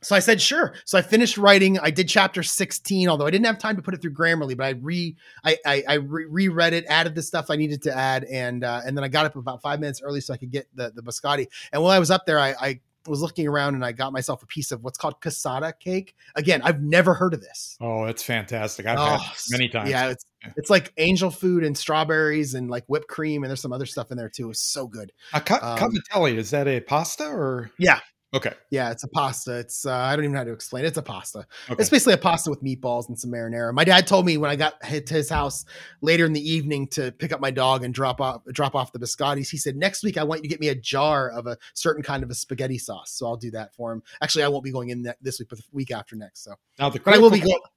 [0.00, 0.74] so I said sure.
[0.84, 1.78] So I finished writing.
[1.78, 4.66] I did chapter 16, although I didn't have time to put it through Grammarly, but
[4.66, 8.24] I re I I, I re- reread it, added the stuff I needed to add,
[8.24, 10.68] and uh, and then I got up about five minutes early so I could get
[10.74, 11.48] the the biscotti.
[11.72, 14.42] And while I was up there, I, I was looking around and I got myself
[14.42, 16.14] a piece of what's called cassata cake.
[16.34, 17.78] Again, I've never heard of this.
[17.80, 18.84] oh, it's fantastic.
[18.86, 19.88] I've Oh, had it many times.
[19.90, 20.24] Yeah, it's
[20.56, 24.10] it's like angel food and strawberries and like whipped cream and there's some other stuff
[24.10, 24.50] in there too.
[24.50, 25.10] It's so good.
[25.32, 27.70] A ca- Um, cavatelli, is that a pasta or?
[27.78, 28.00] Yeah.
[28.34, 28.52] Okay.
[28.70, 29.58] Yeah, it's a pasta.
[29.58, 30.84] It's uh, I don't even know how to explain.
[30.84, 30.88] it.
[30.88, 31.46] It's a pasta.
[31.70, 31.80] Okay.
[31.80, 33.72] It's basically a pasta with meatballs and some marinara.
[33.72, 35.64] My dad told me when I got hit to his house
[36.02, 38.98] later in the evening to pick up my dog and drop off drop off the
[38.98, 39.48] biscottis.
[39.48, 42.02] He said next week I want you to get me a jar of a certain
[42.02, 43.12] kind of a spaghetti sauce.
[43.12, 44.02] So I'll do that for him.
[44.20, 46.44] Actually, I won't be going in that this week, but the week after next.
[46.44, 47.70] So, now the but I will be critical- going.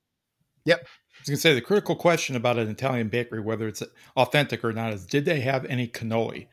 [0.65, 0.79] Yep.
[0.81, 3.81] I was gonna say the critical question about an Italian bakery, whether it's
[4.17, 6.47] authentic or not, is did they have any cannoli?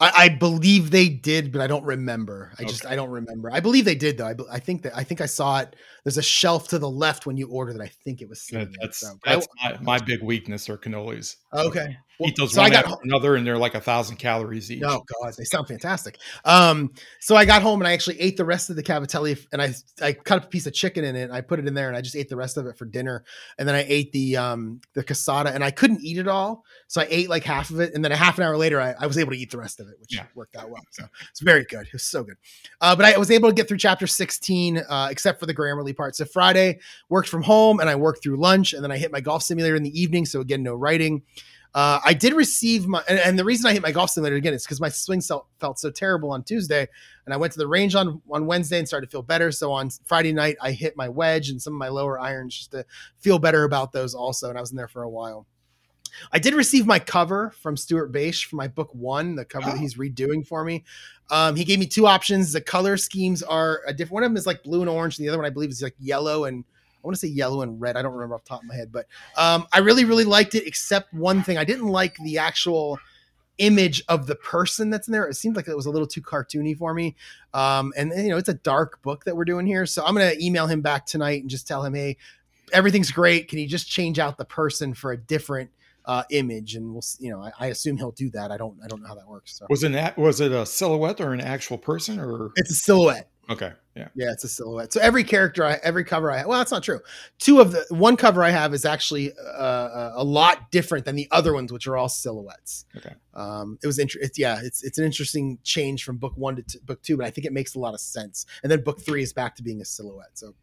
[0.00, 2.52] I, I believe they did, but I don't remember.
[2.58, 3.50] I just I don't remember.
[3.52, 4.26] I believe they did though.
[4.26, 5.74] I, I think that I think I saw it.
[6.04, 7.82] There's a shelf to the left when you order that.
[7.82, 8.46] I think it was.
[8.52, 11.36] That- that's so- but I- that's my, my big weakness are cannolis.
[11.52, 11.96] okay.
[12.20, 14.82] Well, Eat those so I got after another, and they're like a thousand calories each.
[14.84, 16.18] Oh god, they sound fantastic.
[16.44, 19.62] Um, so I got home and I actually ate the rest of the cavatelli, and
[19.62, 21.74] I I cut up a piece of chicken in it, and I put it in
[21.74, 23.22] there, and I just ate the rest of it for dinner,
[23.56, 27.00] and then I ate the um the cassata, and I couldn't eat it all, so
[27.02, 29.06] I ate like half of it, and then a half an hour later, I, I
[29.06, 30.26] was able to eat the rest of it, which Yeah.
[30.34, 30.82] worked out well.
[30.90, 31.86] So it's very good.
[31.86, 32.36] It was so good.
[32.80, 35.96] Uh, but I was able to get through chapter sixteen, uh, except for the Grammarly
[35.96, 36.16] part.
[36.16, 39.20] So Friday worked from home, and I worked through lunch, and then I hit my
[39.20, 40.26] golf simulator in the evening.
[40.26, 41.22] So again, no writing.
[41.74, 44.54] Uh, I did receive my, and, and the reason I hit my golf simulator again
[44.54, 46.88] is because my swing felt, felt so terrible on Tuesday,
[47.26, 49.52] and I went to the range on on Wednesday and started to feel better.
[49.52, 52.70] So on Friday night, I hit my wedge and some of my lower irons just
[52.70, 52.86] to
[53.18, 55.46] feel better about those also, and I was in there for a while.
[56.32, 59.76] I did receive my cover from Stuart Bache for my book one, the cover that
[59.76, 59.78] Oh.
[59.78, 60.84] he's redoing for me.
[61.30, 62.52] Um, he gave me two options.
[62.52, 64.12] The color schemes are a different.
[64.14, 65.82] One of them is like blue and orange, and the other one I believe is
[65.82, 66.64] like yellow and
[66.96, 67.96] I want to say yellow and red.
[67.96, 70.54] I don't remember off the top of my head, but um, I really, really liked
[70.56, 70.66] it.
[70.66, 72.98] Except one thing, I didn't like the actual
[73.58, 75.26] image of the person that's in there.
[75.26, 77.14] It seemed like it was a little too cartoony for me.
[77.54, 80.34] Um, and you know, it's a dark book that we're doing here, so I'm gonna
[80.40, 82.16] email him back tonight and just tell him, hey,
[82.72, 83.48] everything's great.
[83.48, 85.70] Can you just change out the person for a different
[86.08, 86.74] uh, image?
[86.74, 88.50] And we'll, you know, I, I assume he'll do that.
[88.50, 89.56] I don't, I don't know how that works.
[89.58, 92.74] So Was it an, was it a silhouette or an actual person or it's a
[92.74, 93.30] silhouette.
[93.50, 94.92] okay yeah Yeah, it's a silhouette.
[94.92, 97.00] So every character, I, every cover I have, well, that's not true.
[97.38, 101.26] Two of the one cover I have is actually uh, a lot different than the
[101.30, 102.84] other ones, which are all silhouettes.
[102.96, 103.14] Okay.
[103.34, 104.26] Um, it was interesting.
[104.28, 107.26] It's, yeah, it's it's an interesting change from book one to t- book two, but
[107.26, 108.46] I think it makes a lot of sense.
[108.62, 110.34] And then book three is back to being a silhouette.
[110.34, 110.54] So.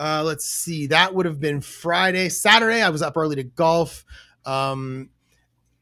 [0.00, 0.86] Uh, let's see.
[0.86, 2.30] That would have been Friday.
[2.30, 4.06] Saturday, I was up early to golf.
[4.46, 5.10] Um,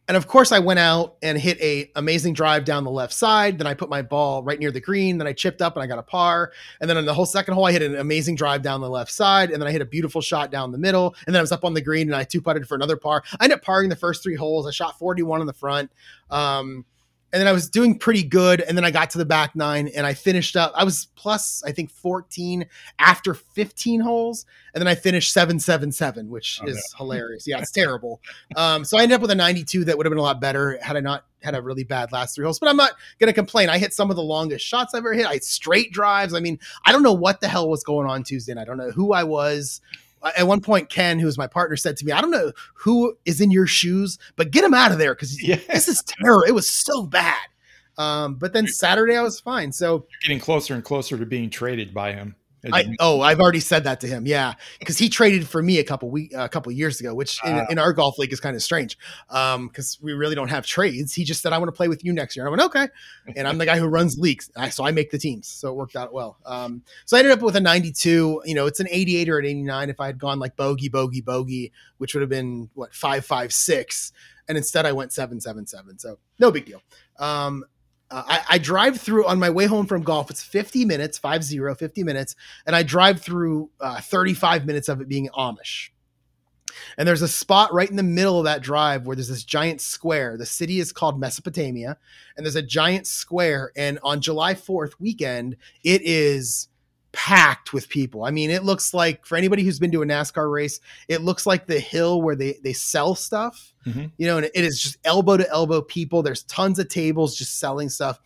[0.09, 3.59] and of course, I went out and hit a amazing drive down the left side.
[3.59, 5.19] Then I put my ball right near the green.
[5.19, 6.51] Then I chipped up and I got a par.
[6.81, 9.13] And then on the whole second hole, I hit an amazing drive down the left
[9.13, 9.53] side.
[9.53, 11.15] And then I hit a beautiful shot down the middle.
[11.27, 13.23] And then I was up on the green and I two putted for another par.
[13.39, 14.67] I ended up parring the first three holes.
[14.67, 15.93] I shot 41 on the front.
[16.29, 16.87] Um,
[17.33, 18.61] and then I was doing pretty good.
[18.63, 20.73] And then I got to the back nine and I finished up.
[20.75, 22.67] I was plus, I think, 14
[22.99, 24.47] after 15 holes.
[24.75, 27.47] And then I finished 777, which Oh, is hilarious.
[27.47, 28.21] Yeah, it's terrible.
[28.57, 30.79] Um, so I ended up with a 92 that would have been a lot better
[30.83, 32.59] had I not had a really bad last three holes.
[32.59, 33.69] But I'm not going to complain.
[33.69, 35.27] I hit some of the longest shots I've ever hit.
[35.27, 36.35] I had straight drives.
[36.35, 38.63] I mean, I don't know what the hell was going on Tuesday night.
[38.63, 39.81] I don't know who I was.
[40.23, 42.53] Uh, At one point, Ken, who was my partner, said to me, I don't know
[42.75, 46.03] who is in your shoes, but get him out of there because yeah this is
[46.03, 46.45] terror.
[46.47, 47.37] It was so bad.
[47.97, 49.73] Um, but then Saturday I was fine.
[49.73, 52.37] So getting closer and closer to being traded by him
[52.75, 54.27] I oh I've already said that to him.
[54.27, 57.53] Yeah, because he traded for me a couple week a couple years ago, which in,
[57.55, 57.67] Ah.
[57.71, 58.99] in our golf league is kind of strange.
[59.31, 61.15] Um, because we really don't have trades.
[61.15, 62.47] He just said I want to play with you next year.
[62.47, 62.89] I went okay,
[63.37, 65.49] and I'm the guy who runs leagues, I, so I make the teams.
[65.49, 66.39] So it worked out well.
[66.47, 68.43] Um, so I ended up with a 92.
[68.45, 69.91] You know, it's an 88 or an 89.
[69.91, 73.53] If I had gone like bogey, bogey, bogey, which would have been what five, five,
[73.53, 74.13] six,
[74.49, 75.99] and instead I went seven, seven, seven.
[75.99, 76.81] So no big deal.
[77.19, 77.65] Um,
[78.11, 80.31] uh, I, I drive through on my way home from golf.
[80.31, 82.37] It's 50 minutes, 5 0, 50 minutes.
[82.67, 85.91] And I drive through uh, 35 minutes of it being Amish.
[86.97, 89.81] And there's a spot right in the middle of that drive where there's this giant
[89.81, 90.37] square.
[90.37, 91.97] The city is called Mesopotamia,
[92.37, 93.73] and there's a giant square.
[93.77, 96.68] And on July 4th weekend, it is
[97.13, 98.25] packed with people.
[98.25, 101.47] I mean, it looks like for anybody who's been to a NASCAR race, it looks
[101.47, 103.73] like the hill where they they sell stuff.
[103.87, 104.13] Mhm.
[104.19, 106.23] You know, and it is just elbow to elbow people.
[106.23, 108.21] There's tons of tables just selling stuff.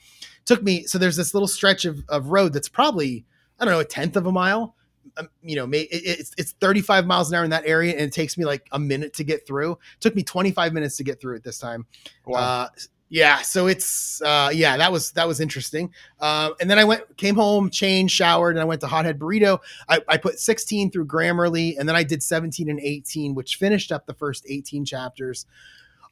[0.45, 3.25] Took me so there's this little stretch of, of road that's probably
[3.59, 4.75] I don't know a tenth of a mile.
[5.17, 8.01] Um, you know, may, it, it's it's 35 miles an hour in that area, and
[8.01, 9.73] it takes me like a minute to get through.
[9.73, 11.87] It took me 25 minutes to get through it this time.
[12.27, 12.39] Wow.
[12.39, 12.69] Uh,
[13.13, 15.93] yeah, so it's uh, yeah, that was that was interesting.
[16.19, 19.59] Uh, and then I went, came home, changed, showered, and I went to Hothead Burrito.
[19.87, 23.93] I, I put 16 through Grammarly, and then I did 17 and 18, which finished
[23.93, 25.45] up the first 18 chapters.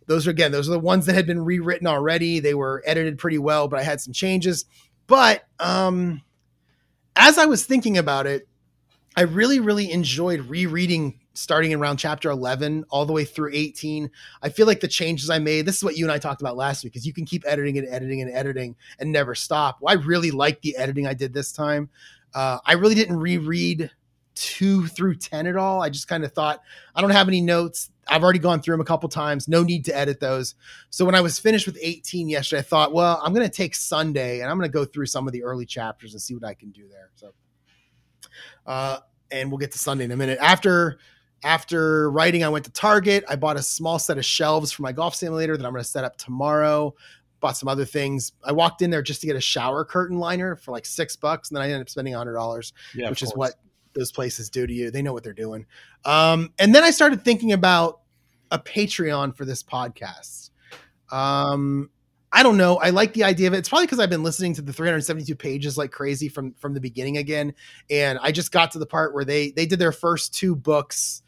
[0.08, 2.38] Those are again, those are the ones that had been rewritten already.
[2.38, 4.66] They were edited pretty well, but I had some changes.
[5.06, 6.20] But um,
[7.16, 8.46] as I was thinking about it,
[9.16, 14.10] I really, really enjoyed rereading starting in round chapter 11 all the way through 18.
[14.42, 16.56] I feel like the changes I made, this is what you and I talked about
[16.56, 19.78] last week, is you can keep editing and editing and editing and never stop.
[19.80, 21.88] Well, I really like the editing I did this time.
[22.34, 23.90] Uh, I really didn't reread
[24.34, 25.82] two through 10 at all.
[25.82, 26.62] I just kind of thought,
[26.94, 27.90] I don't have any notes.
[28.08, 29.48] I've already gone through them a couple times.
[29.48, 30.54] No need to edit those.
[30.90, 33.74] So when I was finished with 18 yesterday, I thought, well, I'm going to take
[33.74, 36.44] Sunday and I'm going to go through some of the early chapters and see what
[36.44, 37.10] I can do there.
[37.14, 37.32] So,
[38.66, 38.98] uh,
[39.30, 40.38] and we'll get to Sunday in a minute.
[40.40, 40.98] After
[41.42, 43.24] after writing, I went to Target.
[43.28, 45.88] I bought a small set of shelves for my golf simulator that I'm going to
[45.88, 46.94] set up tomorrow.
[47.40, 48.32] Bought some other things.
[48.44, 51.48] I walked in there just to get a shower curtain liner for like six bucks,
[51.48, 53.54] and then I ended up spending hundred dollars, yeah, which is what
[53.94, 54.90] those places do to you.
[54.90, 55.66] They know what they're doing.
[56.04, 58.00] Um, and then I started thinking about
[58.50, 60.50] a Patreon for this podcast.
[61.10, 61.90] Um,
[62.32, 62.76] I don't know.
[62.76, 63.58] I like the idea of it.
[63.58, 66.80] It's probably because I've been listening to the 372 pages like crazy from from the
[66.80, 67.54] beginning again,
[67.90, 71.22] and I just got to the part where they they did their first two books,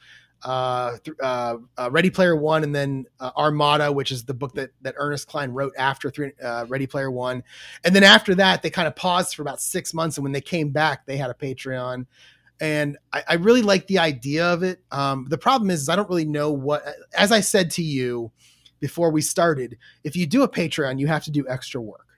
[0.44, 4.54] uh, th- uh, uh Ready Player One, and then uh, Armada, which is the book
[4.54, 7.42] that that Ernest Cline wrote after three, uh, Ready Player One,
[7.82, 10.40] and then after that they kind of paused for about six months, and when they
[10.40, 12.06] came back, they had a Patreon.
[12.60, 14.80] And I, I really like the idea of it.
[14.92, 16.84] Um, the problem is, is I don't really know what.
[17.12, 18.30] As I said to you,
[18.82, 22.08] before we started, if you do a Patreon, you have to do extra work.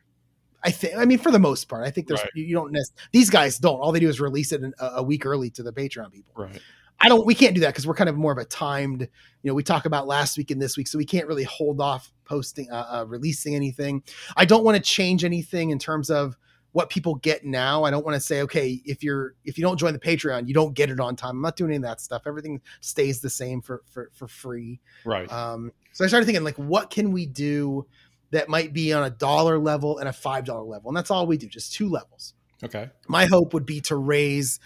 [0.64, 0.96] I think.
[0.96, 2.30] I mean, for the most part, I think there's right.
[2.34, 2.74] you don't.
[3.12, 3.78] These guys don't.
[3.78, 6.32] All they do is release it a, a week early to the Patreon people.
[6.34, 6.60] Right.
[7.00, 7.26] I don't.
[7.26, 9.02] We can't do that because we're kind of more of a timed.
[9.02, 11.82] You know, we talk about last week and this week, so we can't really hold
[11.82, 14.02] off posting, uh, uh, releasing anything.
[14.38, 16.34] I don't want to change anything in terms of
[16.72, 17.84] what people get now.
[17.84, 20.54] I don't want to say, okay, if you're if you don't join the Patreon, you
[20.54, 21.36] don't get it on time.
[21.36, 22.22] I'm not doing any of that stuff.
[22.26, 24.80] Everything stays the same for for for free.
[25.04, 25.30] Right.
[25.30, 27.86] Um, so I started thinking, like, what can we do
[28.32, 31.26] that might be on a dollar level and a five dollar level, and that's all
[31.26, 32.34] we do, just two levels.
[32.62, 32.90] Okay.
[33.08, 34.60] My hope would be to raise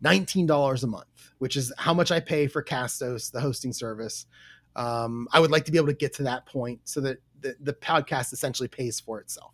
[0.00, 1.06] nineteen dollars a month,
[1.38, 4.26] which is how much I pay for Castos, the hosting service.
[4.74, 7.54] Um, I would like to be able to get to that point so that the,
[7.60, 9.52] the podcast essentially pays for itself.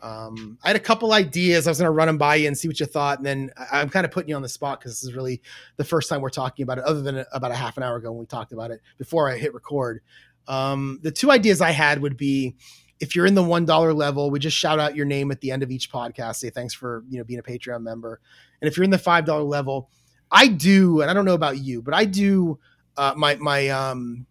[0.00, 1.66] Um, I had a couple ideas.
[1.66, 3.18] I was going to run them by you and see what you thought.
[3.18, 5.42] And then I'm kind of putting you on the spot because this is really
[5.76, 8.12] the first time we're talking about it, other than about a half an hour ago
[8.12, 10.02] when we talked about it before I hit record.
[10.48, 12.56] Um, the two ideas I had would be
[13.00, 15.50] if you're in the one dollar level, we just shout out your name at the
[15.50, 18.20] end of each podcast, say thanks for you know being a Patreon member.
[18.60, 19.90] And if you're in the five dollar level,
[20.30, 22.58] I do, and I don't know about you, but I do
[22.96, 24.26] uh, my my um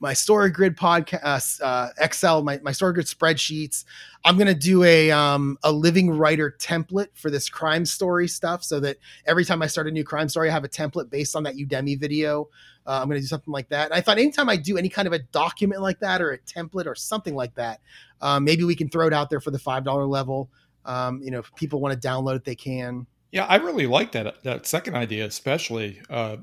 [0.00, 3.84] my story grid podcast, uh, Excel, my, my story grid spreadsheets.
[4.24, 8.64] I'm going to do a, um, a living writer template for this crime story stuff
[8.64, 11.36] so that every time I start a new crime story, I have a template based
[11.36, 12.48] on that Udemy video.
[12.86, 13.86] Uh, I'm going to do something like that.
[13.86, 16.38] And I thought anytime I do any kind of a document like that or a
[16.38, 17.80] template or something like that,
[18.22, 20.50] um, maybe we can throw it out there for the $5 level.
[20.86, 23.06] Um, you know, if people want to download it, they can.
[23.32, 26.00] Yeah, I really like that, that second idea, especially.
[26.08, 26.38] Uh,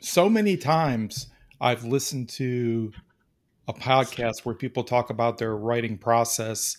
[0.00, 1.28] so many times,
[1.62, 2.92] I've listened to
[3.68, 6.76] a podcast where people talk about their writing process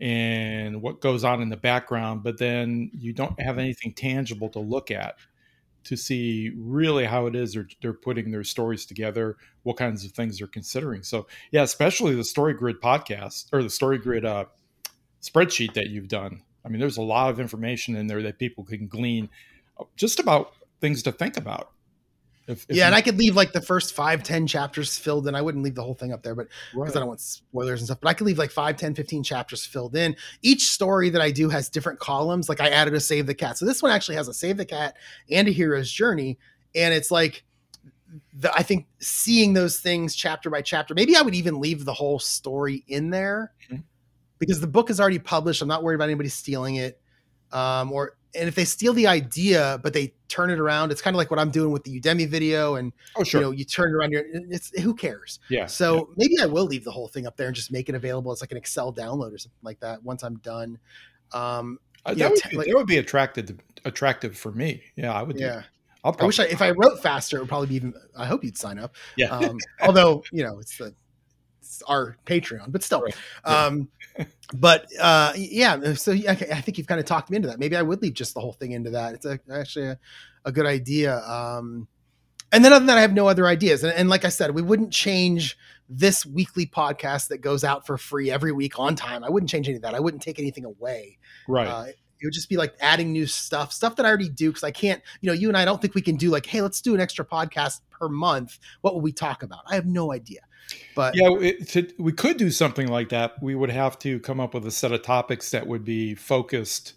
[0.00, 4.60] and what goes on in the background, but then you don't have anything tangible to
[4.60, 5.16] look at
[5.84, 10.12] to see really how it is they're, they're putting their stories together, what kinds of
[10.12, 11.02] things they're considering.
[11.02, 14.44] So, yeah, especially the Story Grid podcast or the Story Grid uh,
[15.20, 16.42] spreadsheet that you've done.
[16.64, 19.28] I mean, there's a lot of information in there that people can glean
[19.80, 21.72] uh, just about things to think about.
[22.48, 25.28] If, if yeah, you, and I could leave like the first five, 10 chapters filled
[25.28, 25.34] in.
[25.34, 26.96] I wouldn't leave the whole thing up there, but because right.
[26.96, 29.64] I don't want spoilers and stuff, but I could leave like 5, 10, 15 chapters
[29.64, 30.16] filled in.
[30.42, 32.48] Each story that I do has different columns.
[32.48, 33.58] Like I added a save the cat.
[33.58, 34.96] So this one actually has a save the cat
[35.30, 36.38] and a hero's journey.
[36.74, 37.44] And it's like,
[38.34, 41.94] the, I think seeing those things chapter by chapter, maybe I would even leave the
[41.94, 43.82] whole story in there mm-hmm.
[44.38, 45.62] because the book is already published.
[45.62, 47.00] I'm not worried about anybody stealing it.
[47.52, 51.14] Um, or and if they steal the idea but they turn it around it's kind
[51.14, 53.64] of like what i'm doing with the udemy video and oh sure you know you
[53.64, 56.02] turn it around your it's who cares yeah so yeah.
[56.16, 58.40] maybe i will leave the whole thing up there and just make it available as
[58.40, 60.78] like an excel download or something like that once i'm done
[61.32, 65.22] um uh, that, would be, like, that would be attractive attractive for me yeah i
[65.22, 65.62] would yeah
[66.04, 67.94] I'll I wish I, if I wrote faster, it would probably be even.
[68.16, 68.96] I hope you'd sign up.
[69.16, 69.28] Yeah.
[69.28, 70.92] Um, although you know, it's the
[71.86, 73.00] our Patreon, but still.
[73.00, 73.16] Right.
[73.44, 73.88] Um,
[74.54, 77.58] but uh, yeah, so I think you've kind of talked me into that.
[77.58, 79.14] Maybe I would leave just the whole thing into that.
[79.14, 79.98] It's a, actually a,
[80.44, 81.18] a, good idea.
[81.20, 81.88] Um,
[82.52, 83.82] and then other than that, I have no other ideas.
[83.82, 85.56] And, and, like I said, we wouldn't change
[85.88, 89.24] this weekly podcast that goes out for free every week on time.
[89.24, 89.94] I wouldn't change any of that.
[89.94, 91.18] I wouldn't take anything away.
[91.48, 91.66] Right.
[91.66, 91.84] Uh,
[92.22, 94.52] it would just be like adding new stuff, stuff that I already do.
[94.52, 96.62] Cause I can't, you know, you and I don't think we can do like, hey,
[96.62, 98.58] let's do an extra podcast per month.
[98.82, 99.60] What will we talk about?
[99.66, 100.40] I have no idea.
[100.94, 103.42] But yeah, it, to, we could do something like that.
[103.42, 106.94] We would have to come up with a set of topics that would be focused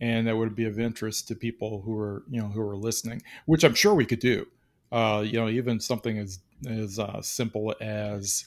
[0.00, 3.22] and that would be of interest to people who are, you know, who are listening,
[3.46, 4.46] which I'm sure we could do.
[4.90, 8.46] Uh, you know, even something as as uh, simple as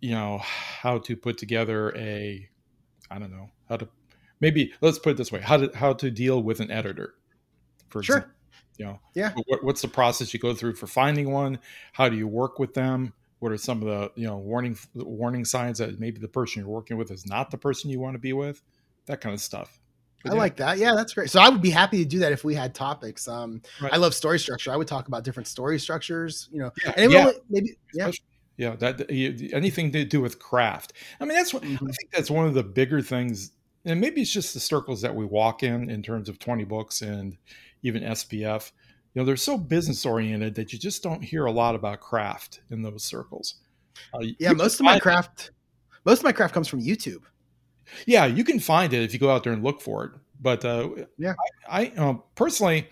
[0.00, 2.48] you know how to put together a
[3.10, 3.88] I don't know how to
[4.40, 7.14] maybe let's put it this way how to how to deal with an editor
[7.88, 8.36] for sure example.
[8.78, 11.58] you know yeah what, what's the process you go through for finding one
[11.92, 15.44] how do you work with them what are some of the you know warning warning
[15.44, 18.18] signs that maybe the person you're working with is not the person you want to
[18.18, 18.62] be with
[19.06, 19.80] that kind of stuff
[20.22, 20.40] but I yeah.
[20.40, 20.78] like that.
[20.78, 21.30] Yeah, that's great.
[21.30, 23.26] So I would be happy to do that if we had topics.
[23.26, 23.92] Um, right.
[23.92, 24.70] I love story structure.
[24.70, 26.48] I would talk about different story structures.
[26.52, 27.30] You know, yeah, yeah.
[27.48, 28.10] maybe yeah.
[28.56, 30.92] Yeah, that anything to do with craft.
[31.18, 31.82] I mean, that's what mm-hmm.
[31.82, 32.10] I think.
[32.12, 33.52] That's one of the bigger things,
[33.86, 37.00] and maybe it's just the circles that we walk in in terms of twenty books
[37.00, 37.38] and
[37.82, 38.72] even SPF
[39.14, 42.60] you know they're so business oriented that you just don't hear a lot about craft
[42.70, 43.56] in those circles.
[44.14, 45.50] Uh, yeah most of my craft
[46.04, 47.22] most of my craft comes from youtube.
[48.06, 50.64] Yeah you can find it if you go out there and look for it but
[50.64, 50.88] uh,
[51.18, 51.34] yeah.
[51.68, 52.88] I, I uh, personally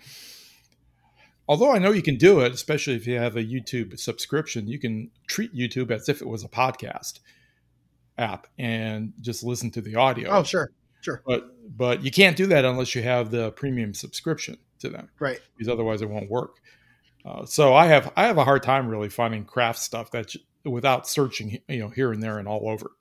[1.47, 4.77] although i know you can do it especially if you have a youtube subscription you
[4.77, 7.21] can treat youtube as if it was a podcast
[8.19, 10.29] app and just listen to the audio.
[10.29, 10.69] Oh sure
[11.01, 11.23] sure.
[11.25, 15.39] But but you can't do that unless you have the premium subscription to them, right?
[15.57, 16.57] Because otherwise it won't work.
[17.25, 21.07] Uh, so I have I have a hard time really finding craft stuff that without
[21.07, 22.91] searching, you know, here and there and all over.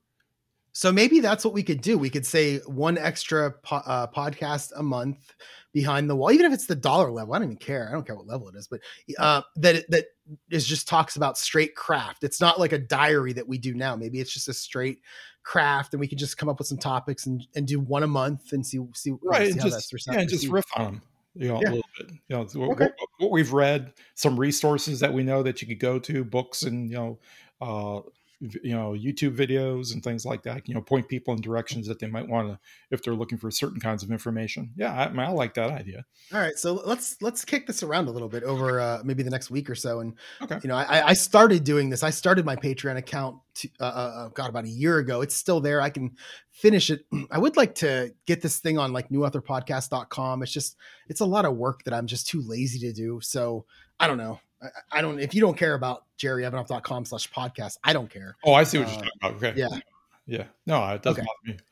[0.72, 1.98] So maybe that's what we could do.
[1.98, 5.32] We could say one extra po- uh, podcast a month
[5.72, 7.34] behind the wall, even if it's the dollar level.
[7.34, 7.88] I don't even care.
[7.88, 8.80] I don't care what level it is, but
[9.18, 10.06] uh, that that
[10.50, 12.22] is just talks about straight craft.
[12.22, 13.96] It's not like a diary that we do now.
[13.96, 15.00] Maybe it's just a straight
[15.42, 18.08] craft, and we could just come up with some topics and, and do one a
[18.08, 19.52] month and see see right.
[19.52, 21.02] See just, yeah, just riff on them
[21.38, 21.68] you know, yeah.
[21.68, 22.10] a little bit.
[22.28, 22.40] You know,
[22.72, 22.84] okay.
[22.84, 26.62] what, what, we've read, some resources that we know that you could go to, books
[26.64, 27.18] and you know,
[27.60, 28.00] uh,
[28.40, 30.68] you know, YouTube videos and things like that.
[30.68, 32.58] You know, point people in directions that they might want to
[32.90, 34.70] if they're looking for certain kinds of information.
[34.76, 36.04] Yeah, I, I, like that idea.
[36.32, 39.30] All right, so let's let's kick this around a little bit over uh, maybe the
[39.30, 40.00] next week or so.
[40.00, 40.58] And okay.
[40.62, 42.02] you know, I, I started doing this.
[42.02, 43.38] I started my Patreon account.
[43.54, 45.20] To, uh, uh, uh, God, about a year ago.
[45.20, 45.80] It's still there.
[45.80, 46.14] I can
[46.52, 47.04] finish it.
[47.32, 50.44] I would like to get this thing on like newauthorpodcast.com.
[50.44, 50.76] It's just
[51.08, 53.18] it's a lot of work that I'm just too lazy to do.
[53.20, 53.64] So
[53.98, 54.38] I don't know.
[54.62, 58.36] I, I don't if you don't care about jerryevanoff.com slash podcast, I don't care.
[58.44, 59.34] Oh, I see what uh, you're talking about.
[59.36, 59.52] Okay.
[59.56, 59.78] Yeah.
[60.26, 60.44] Yeah.
[60.66, 61.26] No, it doesn't okay.
[61.26, 61.62] bother me.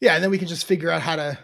[0.00, 1.38] Yeah, and then we can just figure out how to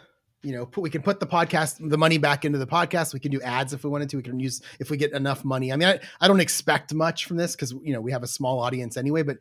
[0.45, 3.15] you know, put, we can put the podcast, the money back into the podcast.
[3.15, 4.19] We can do ads if we wanted to.
[4.19, 5.73] We can use if we get enough money.
[5.73, 8.27] I mean, I, I don't expect much from this because you know we have a
[8.27, 9.23] small audience anyway.
[9.23, 9.39] But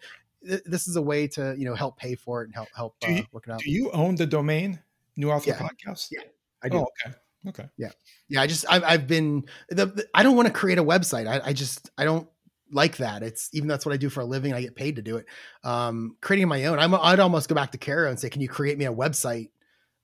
[0.47, 2.95] th- this is a way to you know help pay for it and help help
[3.05, 3.59] uh, you, work it out.
[3.59, 4.79] Do you own the domain
[5.17, 5.59] New Author yeah.
[5.59, 6.07] Podcast?
[6.11, 6.21] Yeah,
[6.63, 6.77] I do.
[6.77, 7.15] Oh, okay.
[7.47, 7.65] Okay.
[7.77, 7.91] Yeah.
[8.29, 8.41] Yeah.
[8.41, 11.27] I just, I've, I've been, the, the I don't want to create a website.
[11.27, 12.27] I, I just, I don't
[12.71, 13.23] like that.
[13.23, 14.53] It's even that's what I do for a living.
[14.53, 15.25] I get paid to do it.
[15.63, 16.79] Um, creating my own.
[16.79, 19.49] I'm, I'd almost go back to Caro and say, can you create me a website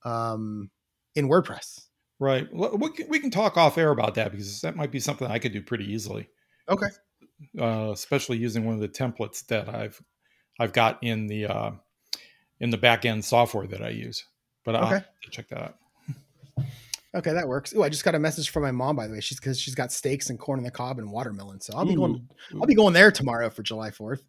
[0.06, 0.70] um,
[1.16, 1.82] in WordPress?
[2.20, 2.48] Right.
[2.54, 5.28] Well, we can, we can talk off air about that because that might be something
[5.28, 6.28] I could do pretty easily.
[6.68, 6.88] Okay.
[7.58, 10.02] Uh, especially using one of the templates that I've
[10.60, 11.72] I've got in the uh,
[12.60, 14.26] in the back end software that I use.
[14.66, 15.06] But I'll okay.
[15.32, 15.76] check that out.
[17.16, 17.74] Okay, that works.
[17.76, 19.20] Oh, I just got a message from my mom by the way.
[19.20, 21.60] She's because she's got steaks and corn on the cob and watermelon.
[21.60, 21.98] So I'll be Ooh.
[21.98, 22.30] going.
[22.56, 24.24] I'll be going there tomorrow for July Fourth.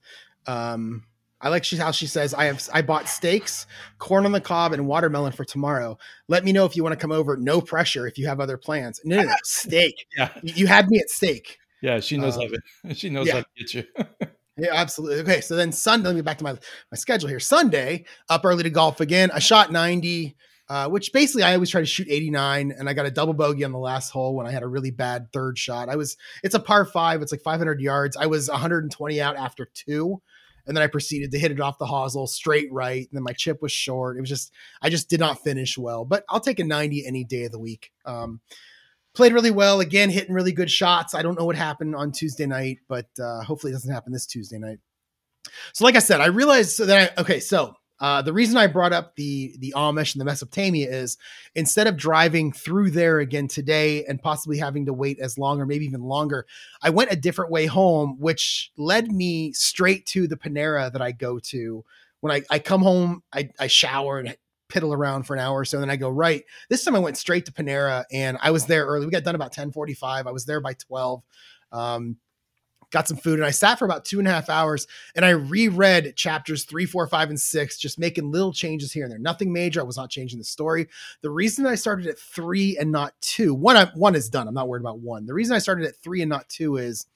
[0.47, 1.05] Um,
[1.43, 3.67] I like she how she says I have I bought steaks,
[3.99, 5.99] corn on the cob, and watermelon for tomorrow.
[6.29, 7.37] Let me know if you want to come over.
[7.37, 9.01] No pressure if you have other plans.
[9.05, 10.07] No, no, no steak.
[10.17, 11.59] yeah, you had me at steak.
[11.81, 12.95] Yeah, she knows um, how to.
[12.95, 13.35] She knows yeah.
[13.35, 13.85] how to get you.
[14.59, 15.21] yeah, absolutely.
[15.21, 16.09] Okay, so then Sunday.
[16.09, 17.41] Let me back to my my schedule here.
[17.41, 19.31] Sunday, up early to golf again.
[19.33, 20.37] I shot ninety.
[20.71, 23.65] Uh, which basically I always try to shoot 89 and I got a double bogey
[23.65, 25.89] on the last hole when I had a really bad third shot.
[25.89, 28.17] I was, it's a par five, it's like 500 yards.
[28.17, 30.23] I was 120 out after two.
[30.67, 33.01] And then I proceeded to hit it off the hosel straight right.
[33.01, 34.17] And then my chip was short.
[34.17, 37.25] It was just, I just did not finish well, but I'll take a 90 any
[37.25, 37.91] day of the week.
[38.05, 38.41] Um,
[39.13, 41.17] played really well again, hitting really good shots.
[41.17, 44.27] I don't know what happened on Tuesday night, but uh, hopefully it doesn't happen this
[44.27, 44.79] Tuesday night.
[45.73, 48.67] So, like I said, I realized so that I, okay, so uh, the reason I
[48.67, 51.19] brought up the the Amish and the Mesopotamia is
[51.55, 55.67] instead of driving through there again today and possibly having to wait as long or
[55.67, 56.47] maybe even longer,
[56.83, 61.13] I went a different way home, which led me straight to the Panera that I
[61.13, 61.85] go to.
[62.21, 64.37] When I, I come home, I, I shower and
[64.71, 66.45] piddle around for an hour or so, and then I go right.
[66.69, 69.05] This time I went straight to Panera and I was there early.
[69.05, 70.27] We got done about 1045.
[70.27, 71.23] I was there by 12.
[71.73, 72.17] Um,
[72.91, 75.31] got some food, and I sat for about two and a half hours and I
[75.31, 79.19] reread chapters three, four, five, and six, just making little changes here and there.
[79.19, 79.81] Nothing major.
[79.81, 80.89] I was not changing the story.
[81.23, 84.49] The reason I started at three and not two, one, I, one is done.
[84.49, 85.27] I'm not worried about one.
[85.27, 87.07] The reason I started at three and not two is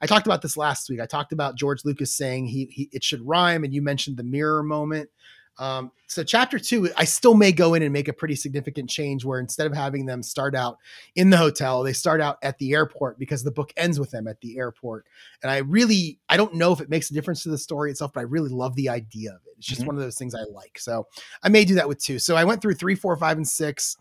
[0.00, 1.00] I talked about this last week.
[1.00, 4.24] I talked about George Lucas saying he, he it should rhyme, and you mentioned the
[4.24, 5.08] mirror moment.
[5.58, 9.24] Um, so chapter two, I still may go in and make a pretty significant change
[9.24, 10.78] where instead of having them start out
[11.14, 14.26] in the hotel, they start out at the airport because the book ends with them
[14.26, 15.06] at the airport.
[15.42, 18.12] And I really, I don't know if it makes a difference to the story itself,
[18.12, 19.54] but I really love the idea of it.
[19.58, 19.88] It's just mm-hmm.
[19.88, 20.78] one of those things I like.
[20.78, 21.06] So
[21.42, 22.18] I may do that with two.
[22.18, 23.96] So I went through three, four, five, and six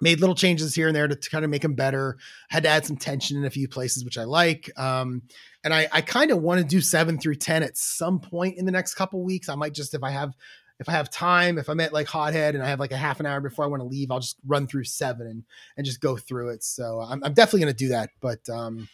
[0.00, 2.18] made little changes here and there to, to, kind of make them better.
[2.48, 4.70] Had to add some tension in a few places, which I like.
[4.78, 5.22] Um,
[5.64, 8.64] and I, I kind of want to do seven through ten at some point in
[8.64, 9.48] the next couple weeks.
[9.48, 10.34] I might just if I have
[10.80, 13.18] if I have time, if I'm at like Hothead and I have like a half
[13.18, 15.44] an hour before I want to leave, I'll just run through seven and
[15.76, 16.62] and just go through it.
[16.62, 18.10] So I'm, I'm definitely going to do that.
[18.20, 18.88] But um,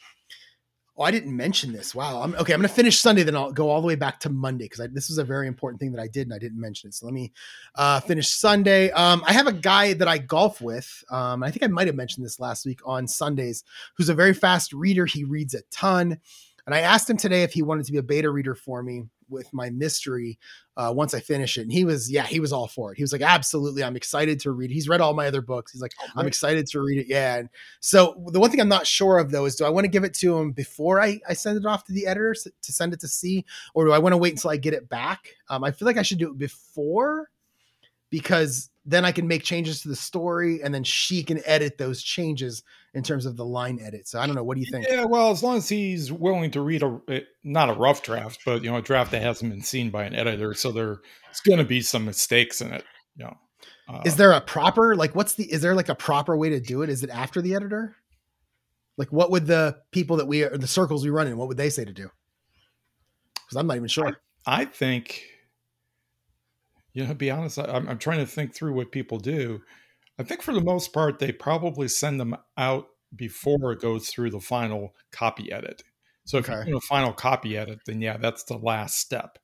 [0.97, 1.93] Oh, I didn't mention this.
[1.93, 2.23] Wow.
[2.23, 4.31] I'm, okay, I'm going to finish Sunday, then I'll go all the way back to
[4.31, 6.89] Monday because this was a very important thing that I did and I didn't mention
[6.89, 6.95] it.
[6.95, 7.33] So let me
[7.75, 8.93] uh, finish Sunday.
[8.93, 10.89] Um, I have a guy that I golf with.
[11.11, 13.65] Um, I think I might have mentioned this last week on Sundays,
[13.97, 15.05] who's a very fast reader.
[15.05, 16.17] He reads a ton.
[16.67, 19.05] And I asked him today if he wanted to be a beta reader for me
[19.35, 20.39] with my mystery
[20.77, 21.63] uh, once I finish it.
[21.63, 22.97] And he was, yeah, he was all for it.
[22.97, 24.71] He was like, absolutely, I'm excited to read.
[24.71, 25.73] He's read all my other books.
[25.73, 27.07] He's like, oh, I'm excited to read it.
[27.09, 27.37] Yeah.
[27.37, 27.49] And
[27.81, 30.05] so the one thing I'm not sure of though is do I want to give
[30.05, 33.01] it to him before I, I send it off to the editors to send it
[33.01, 35.37] to see, or do I want to wait until I get it back?
[35.49, 37.31] Um, I feel like I should do it before
[38.15, 42.01] because then I can make changes to the story and then she can edit those
[42.01, 42.63] changes
[42.95, 44.07] in terms of the line edit.
[44.07, 44.45] So I don't know.
[44.45, 44.87] What do you think?
[44.89, 48.43] Yeah, well, as long as he's willing to read a eh, not a rough draft,
[48.47, 50.99] but you know, a draft that hasn't been seen by an editor, so there's
[51.29, 52.85] it's going to be some mistakes in it.
[53.17, 53.37] You know,
[53.89, 56.61] uh, is there a proper like what's the is there like a proper way to
[56.61, 56.89] do it?
[56.89, 57.97] Is it after the editor?
[58.97, 61.37] Like, what would the people that we are the circles we run in?
[61.37, 62.09] What would they say to do?
[63.35, 64.17] Because I'm not even sure.
[64.47, 65.25] I, I think
[66.95, 69.61] you know, to be honest, I, I'm, I'm trying to think through what people do.
[70.19, 74.31] I think for the most part, they probably send them out before it goes through
[74.31, 75.83] the final copy edit.
[76.25, 76.55] So if okay.
[76.55, 79.39] you're doing a final copy edit, then yeah, that's the last step.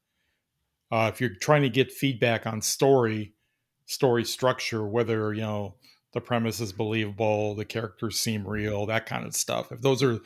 [0.90, 3.34] Uh, if you're trying to get feedback on story,
[3.86, 5.74] story structure, whether you know
[6.12, 9.70] the premise is believable, the characters seem real, that kind of stuff.
[9.70, 10.18] If those are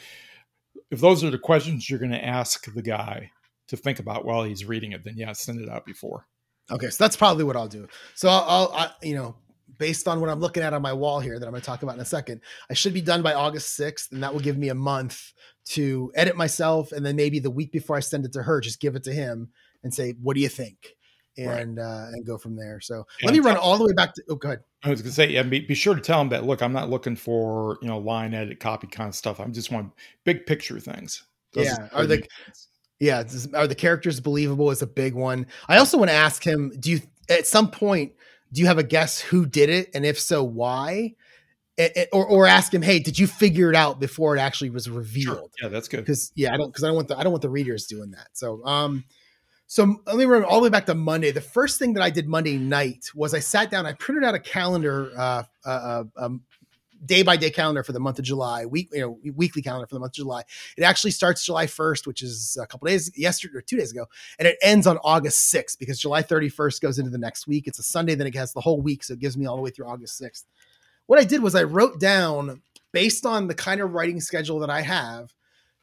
[0.90, 3.30] if those are the questions you're going to ask the guy
[3.68, 6.26] to think about while he's reading it, then yeah, send it out before.
[6.70, 7.86] Okay, so that's probably what I'll do.
[8.14, 9.36] So I'll, I'll I, you know,
[9.78, 11.82] based on what I'm looking at on my wall here that I'm going to talk
[11.82, 12.40] about in a second,
[12.70, 15.32] I should be done by August 6th, and that will give me a month
[15.66, 18.80] to edit myself, and then maybe the week before I send it to her, just
[18.80, 19.48] give it to him
[19.82, 20.94] and say, "What do you think?"
[21.36, 21.84] and right.
[21.84, 22.80] uh, and go from there.
[22.80, 24.22] So let me run all the way back to.
[24.28, 24.60] Oh, go ahead.
[24.82, 26.44] I was going to say, yeah, be, be sure to tell him that.
[26.44, 29.40] Look, I'm not looking for you know line edit, copy kind of stuff.
[29.40, 29.92] I'm just want
[30.24, 31.24] big picture things.
[31.52, 32.26] Those yeah, are the
[33.00, 33.24] yeah,
[33.54, 34.70] are the characters believable?
[34.70, 35.46] Is a big one.
[35.68, 38.12] I also want to ask him: Do you at some point
[38.54, 41.16] do you have a guess who did it, and if so, why?
[41.76, 44.70] It, it, or, or ask him, hey, did you figure it out before it actually
[44.70, 45.38] was revealed?
[45.38, 45.48] Sure.
[45.60, 46.00] Yeah, that's good.
[46.00, 48.12] Because yeah, I don't because I don't want the I don't want the readers doing
[48.12, 48.28] that.
[48.34, 49.02] So um,
[49.66, 51.32] so let me remember all the way back to Monday.
[51.32, 54.36] The first thing that I did Monday night was I sat down, I printed out
[54.36, 56.42] a calendar, uh, uh, uh um,
[57.04, 59.94] day by day calendar for the month of July, week you know weekly calendar for
[59.94, 60.42] the month of July.
[60.76, 64.06] It actually starts July 1st, which is a couple days yesterday or two days ago,
[64.38, 67.66] and it ends on August 6th because July 31st goes into the next week.
[67.66, 69.62] It's a Sunday, then it has the whole week, so it gives me all the
[69.62, 70.44] way through August 6th.
[71.06, 74.70] What I did was I wrote down based on the kind of writing schedule that
[74.70, 75.34] I have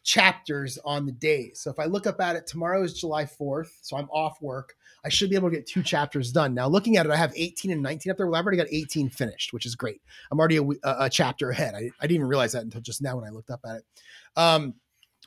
[0.04, 1.60] chapters on the days.
[1.62, 4.76] So if I look up at it, tomorrow is July 4th, so I'm off work.
[5.04, 6.54] I should be able to get two chapters done.
[6.54, 8.28] Now, looking at it, I have 18 and 19 up there.
[8.28, 10.02] Well, I've already got 18 finished, which is great.
[10.32, 11.76] I'm already a, a chapter ahead.
[11.76, 13.84] I, I, didn't even realize that until just now when I looked up at it.
[14.36, 14.76] Um,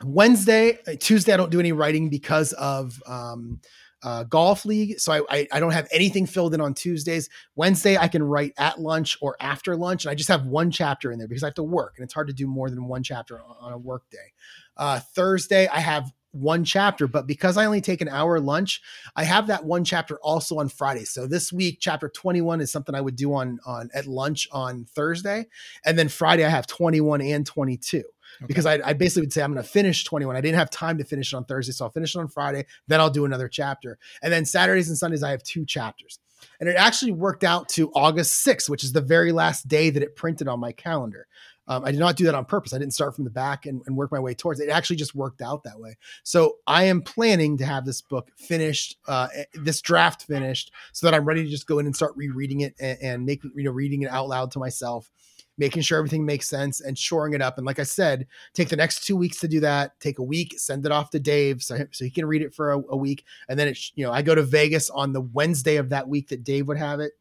[0.02, 3.60] Wednesday, uh, Tuesday, I don't do any writing because of um,
[4.04, 4.98] uh, golf league.
[4.98, 7.30] So I, I, I don't have anything filled in on Tuesdays.
[7.56, 11.10] Wednesday, I can write at lunch or after lunch, and I just have one chapter
[11.10, 13.02] in there because I have to work, and it's hard to do more than one
[13.02, 14.32] chapter on, on a work day.
[14.76, 18.82] Uh, Thursday, I have one chapter, but because I only take an hour lunch,
[19.14, 21.04] I have that one chapter also on Friday.
[21.04, 24.84] So this week, chapter 21 is something I would do on on at lunch on
[24.84, 25.46] Thursday,
[25.84, 27.98] and then Friday I have 21 and 22.
[27.98, 28.46] Okay.
[28.48, 30.34] Because I, I, basically would say I'm going to finish 21.
[30.34, 32.66] I didn't have time to finish it on Thursday, so I'll finish it on Friday.
[32.88, 36.18] Then I'll do another chapter, and then Saturdays and Sundays I have two chapters.
[36.60, 40.02] And it actually worked out to August 6th, which is the very last day that
[40.02, 41.26] it printed on my calendar.
[41.66, 42.74] Um, I did not do that on purpose.
[42.74, 44.68] I didn't start from the back and, and, work my way towards it.
[44.68, 45.96] It actually just worked out that way.
[46.22, 51.06] So I am planning to have this book finished, uh, eh, this draft finished, so
[51.06, 53.64] that I'm ready to just go in and start rereading it and, and make you
[53.64, 55.10] know reading it out loud to myself,
[55.56, 57.56] making sure everything makes sense and shoring it up.
[57.56, 59.98] And like I said, take the next two weeks to do that.
[60.00, 62.72] Take a week, send it off to Dave so so he can read it for
[62.72, 65.76] a, a week, and then it's you know I go to Vegas on the Wednesday
[65.76, 67.12] of that week that Dave would have it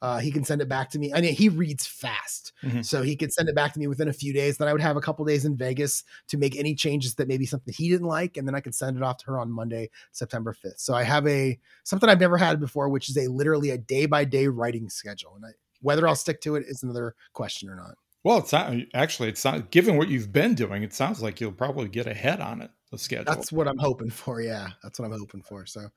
[0.00, 1.12] uh, he can send it back to me.
[1.12, 2.82] I mean, he reads fast, mm-hmm.
[2.82, 4.58] so he could send it back to me within a few days.
[4.58, 7.46] Then I would have a couple days in Vegas to make any changes that maybe
[7.46, 9.90] something he didn't like, and then I could send it off to her on Monday,
[10.12, 10.80] September fifth.
[10.80, 14.06] So I have a something I've never had before, which is a literally a day
[14.06, 17.76] by day writing schedule, and I, whether I'll stick to it is another question or
[17.76, 17.94] not.
[18.24, 19.28] Well, it's not actually.
[19.28, 20.82] It's not given what you've been doing.
[20.82, 22.70] It sounds like you'll probably get ahead on it.
[22.90, 23.24] The schedule.
[23.26, 24.40] That's what I'm hoping for.
[24.40, 25.66] Yeah, that's what I'm hoping for.
[25.66, 25.88] So,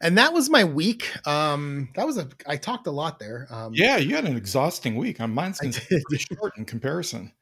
[0.00, 1.08] and that was my week.
[1.26, 2.28] Um, that was a.
[2.44, 3.46] I talked a lot there.
[3.50, 5.20] Um, yeah, you had an exhausting week.
[5.20, 7.32] Um, mine's pretty short in comparison.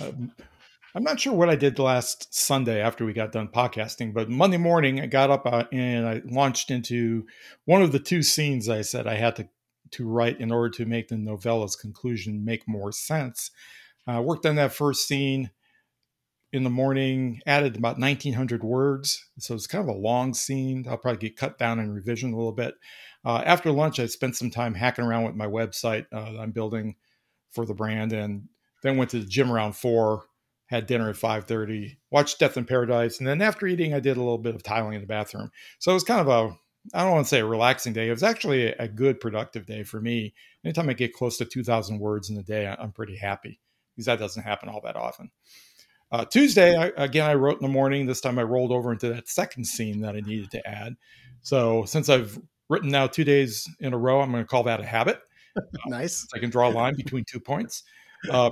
[0.00, 0.32] Um,
[0.94, 4.56] I'm not sure what I did last Sunday after we got done podcasting, but Monday
[4.56, 7.26] morning I got up uh, and I launched into
[7.64, 9.48] one of the two scenes I said I had to
[9.92, 13.50] to write in order to make the novella's conclusion make more sense.
[14.06, 15.50] I uh, worked on that first scene
[16.52, 19.28] in the morning, added about 1900 words.
[19.38, 20.86] So it's kind of a long scene.
[20.88, 22.74] I'll probably get cut down in revision a little bit.
[23.24, 26.96] Uh, after lunch, I spent some time hacking around with my website uh, I'm building
[27.50, 28.48] for the brand, and
[28.82, 30.24] then went to the gym around four.
[30.66, 31.96] Had dinner at 5:30.
[32.10, 34.94] Watched Death in Paradise, and then after eating, I did a little bit of tiling
[34.94, 35.50] in the bathroom.
[35.78, 36.56] So it was kind of a
[36.94, 38.08] I don't want to say a relaxing day.
[38.08, 40.34] It was actually a good, productive day for me.
[40.64, 43.60] Anytime I get close to 2,000 words in a day, I'm pretty happy
[43.94, 45.30] because that doesn't happen all that often.
[46.10, 48.06] Uh, Tuesday, I, again, I wrote in the morning.
[48.06, 50.96] This time I rolled over into that second scene that I needed to add.
[51.42, 52.38] So since I've
[52.68, 55.20] written now two days in a row, I'm going to call that a habit.
[55.86, 56.24] nice.
[56.24, 57.82] Uh, I can draw a line between two points.
[58.30, 58.50] Uh,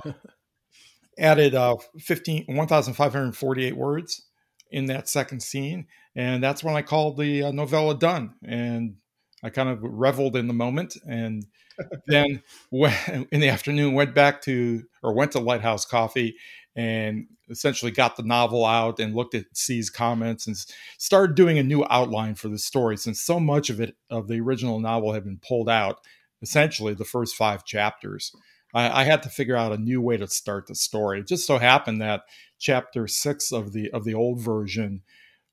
[1.17, 4.25] added uh, 15, 1,548 words
[4.71, 5.87] in that second scene.
[6.15, 8.35] And that's when I called the uh, novella done.
[8.45, 8.95] And
[9.43, 10.97] I kind of reveled in the moment.
[11.07, 11.45] And
[12.07, 12.41] then
[12.71, 16.35] in the afternoon, went back to, or went to Lighthouse Coffee
[16.77, 20.55] and essentially got the novel out and looked at C's comments and
[20.99, 24.39] started doing a new outline for the story since so much of it of the
[24.39, 25.99] original novel had been pulled out
[26.43, 28.31] essentially the first five chapters.
[28.75, 31.21] I, I, had to figure out a new way to start the story.
[31.21, 32.21] It just so happened that
[32.59, 35.01] chapter six of the of the old version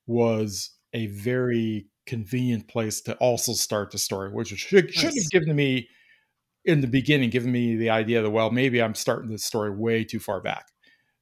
[0.05, 5.55] was a very convenient place to also start the story which should, should have given
[5.55, 5.87] me
[6.63, 10.03] in the beginning given me the idea that well maybe i'm starting this story way
[10.03, 10.67] too far back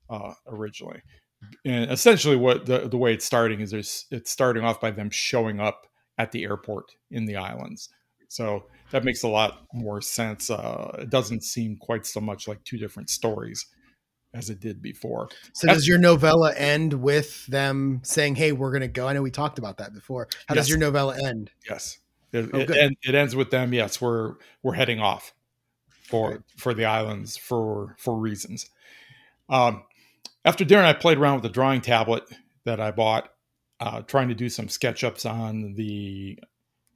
[0.10, 1.01] uh, originally.
[1.66, 5.10] And essentially, what the, the way it's starting is there's, it's starting off by them
[5.10, 5.88] showing up
[6.18, 7.89] at the airport in the islands.
[8.28, 10.49] So that makes a lot more sense.
[10.49, 13.68] Uh, it doesn't seem quite so much like two different stories
[14.34, 15.30] as it did before.
[15.54, 19.08] So That's, does your novella end with them saying, "Hey, we're going to go"?
[19.08, 20.28] I know we talked about that before.
[20.47, 20.64] How yes.
[20.64, 21.51] does your novella end?
[21.70, 21.99] Yes,
[22.32, 23.74] it, oh, it, it, ends with them.
[23.74, 25.34] Yes, we're we're heading off
[25.89, 28.70] for for the islands for for reasons.
[29.49, 29.84] Um,
[30.46, 32.24] after dinner, I played around with the drawing tablet
[32.66, 33.30] that I bought,
[33.80, 36.39] uh, trying to do some SketchUps on the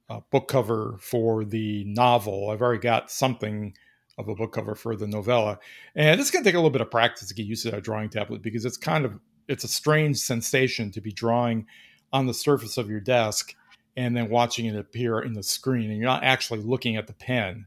[0.08, 2.50] uh, book cover for the novel.
[2.50, 3.74] I've already got something
[4.16, 5.58] of a book cover for the novella,
[5.94, 7.84] and it's going to take a little bit of practice to get used to that
[7.84, 9.18] drawing tablet because it's kind of
[9.48, 11.66] it's a strange sensation to be drawing
[12.12, 13.54] on the surface of your desk
[13.96, 17.12] and then watching it appear in the screen, and you're not actually looking at the
[17.12, 17.66] pen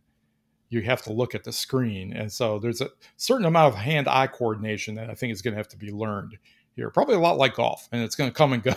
[0.72, 2.14] you have to look at the screen.
[2.14, 5.54] And so there's a certain amount of hand eye coordination that I think is going
[5.54, 6.38] to have to be learned
[6.76, 6.90] here.
[6.90, 8.74] Probably a lot like golf, and it's going to come and go.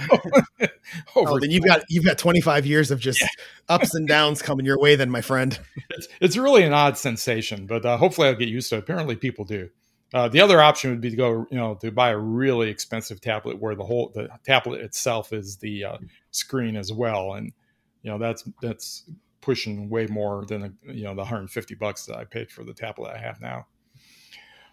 [1.16, 3.28] oh, then you've got you've got 25 years of just yeah.
[3.68, 5.58] ups and downs coming your way, then, my friend.
[5.90, 8.80] It's, it's really an odd sensation, but uh, hopefully I'll get used to it.
[8.80, 9.70] Apparently, people do.
[10.12, 13.20] Uh, the other option would be to go, you know, to buy a really expensive
[13.20, 15.98] tablet where the whole the tablet itself is the uh,
[16.32, 17.52] screen as well, and
[18.02, 19.04] you know that's that's
[19.44, 23.12] pushing way more than you know the 150 bucks that I paid for the tablet
[23.14, 23.66] I have now.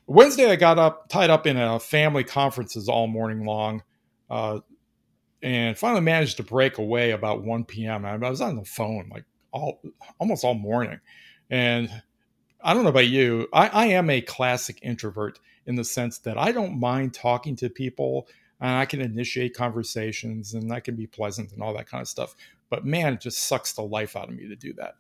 [0.07, 3.84] Wednesday, I got up tied up in a family conferences all morning long,
[4.30, 4.59] uh,
[5.43, 8.05] and finally managed to break away about 1 p.m.
[8.05, 9.82] I was on the phone like all
[10.19, 10.99] almost all morning,
[11.49, 11.89] and
[12.61, 13.47] I don't know about you.
[13.53, 17.69] I, I am a classic introvert in the sense that I don't mind talking to
[17.69, 18.28] people
[18.62, 22.07] and I can initiate conversations and that can be pleasant and all that kind of
[22.07, 22.36] stuff.
[22.70, 24.93] But man, it just sucks the life out of me to do that.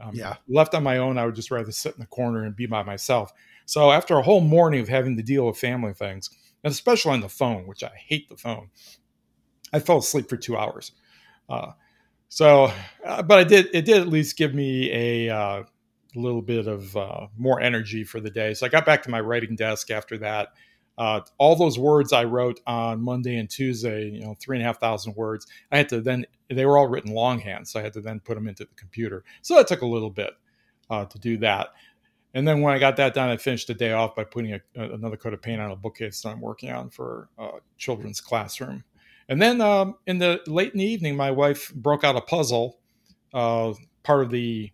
[0.00, 0.36] Um, yeah.
[0.48, 2.82] Left on my own, I would just rather sit in the corner and be by
[2.82, 3.32] myself.
[3.64, 6.30] So after a whole morning of having to deal with family things,
[6.62, 8.68] and especially on the phone, which I hate the phone,
[9.72, 10.92] I fell asleep for two hours.
[11.48, 11.72] Uh,
[12.28, 12.70] so,
[13.04, 13.68] uh, but I did.
[13.72, 15.62] It did at least give me a uh,
[16.14, 18.52] little bit of uh, more energy for the day.
[18.54, 20.48] So I got back to my writing desk after that
[20.98, 24.66] uh, all those words I wrote on Monday and Tuesday, you know, three and a
[24.66, 27.68] half thousand words, I had to then, they were all written longhand.
[27.68, 29.24] So I had to then put them into the computer.
[29.42, 30.30] So that took a little bit
[30.88, 31.68] uh, to do that.
[32.34, 34.60] And then when I got that done, I finished the day off by putting a,
[34.74, 38.84] another coat of paint on a bookcase that I'm working on for uh, children's classroom.
[39.28, 42.78] And then um, in the late in the evening, my wife broke out a puzzle,
[43.34, 43.72] uh,
[44.02, 44.70] part of the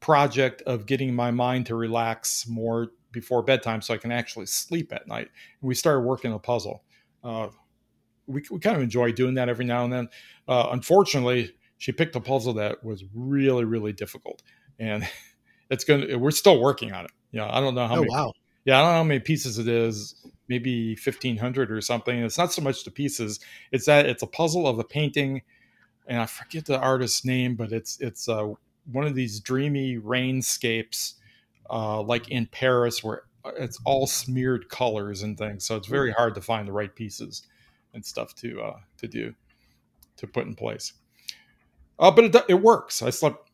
[0.00, 4.92] project of getting my mind to relax more before bedtime so I can actually sleep
[4.92, 5.28] at night.
[5.60, 6.84] And we started working a puzzle.
[7.22, 7.48] Uh,
[8.26, 10.08] we, we kind of enjoy doing that every now and then.
[10.46, 14.42] Uh, unfortunately, she picked a puzzle that was really, really difficult.
[14.78, 15.08] And
[15.70, 17.12] it's going to, we're still working on it.
[17.30, 18.32] You know, I don't know how Oh many, wow.
[18.64, 20.14] yeah, I don't know how many pieces it is,
[20.48, 22.18] maybe 1500 or something.
[22.18, 23.40] It's not so much the pieces,
[23.72, 25.42] it's that it's a puzzle of a painting.
[26.06, 28.52] And I forget the artist's name, but it's, it's, uh,
[28.90, 31.14] one of these dreamy rainscapes,
[31.70, 33.22] uh, like in Paris, where
[33.58, 35.64] it's all smeared colors and things.
[35.64, 37.42] So it's very hard to find the right pieces
[37.92, 39.34] and stuff to uh, to do
[40.16, 40.92] to put in place.
[41.98, 43.02] Uh, but it, it works.
[43.02, 43.50] I slept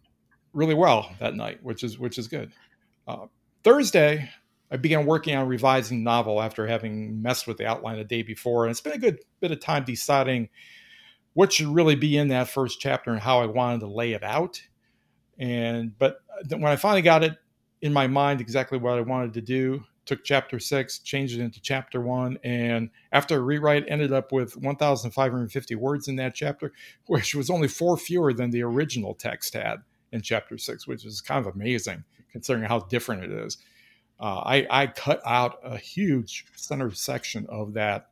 [0.52, 2.52] really well that night, which is which is good.
[3.06, 3.26] Uh,
[3.62, 4.30] Thursday,
[4.70, 8.22] I began working on revising the novel after having messed with the outline the day
[8.22, 10.48] before, and it's been a good bit of time deciding
[11.34, 14.22] what should really be in that first chapter and how I wanted to lay it
[14.22, 14.62] out.
[15.38, 17.36] And but when I finally got it
[17.82, 21.60] in my mind exactly what I wanted to do, took chapter six, changed it into
[21.60, 26.72] chapter one, and after a rewrite, ended up with 1,550 words in that chapter,
[27.06, 29.76] which was only four fewer than the original text had
[30.12, 33.58] in chapter six, which is kind of amazing considering how different it is.
[34.18, 38.10] Uh, I, I cut out a huge center section of that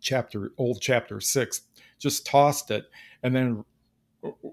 [0.00, 1.62] chapter, old chapter six,
[1.98, 2.86] just tossed it,
[3.22, 3.64] and then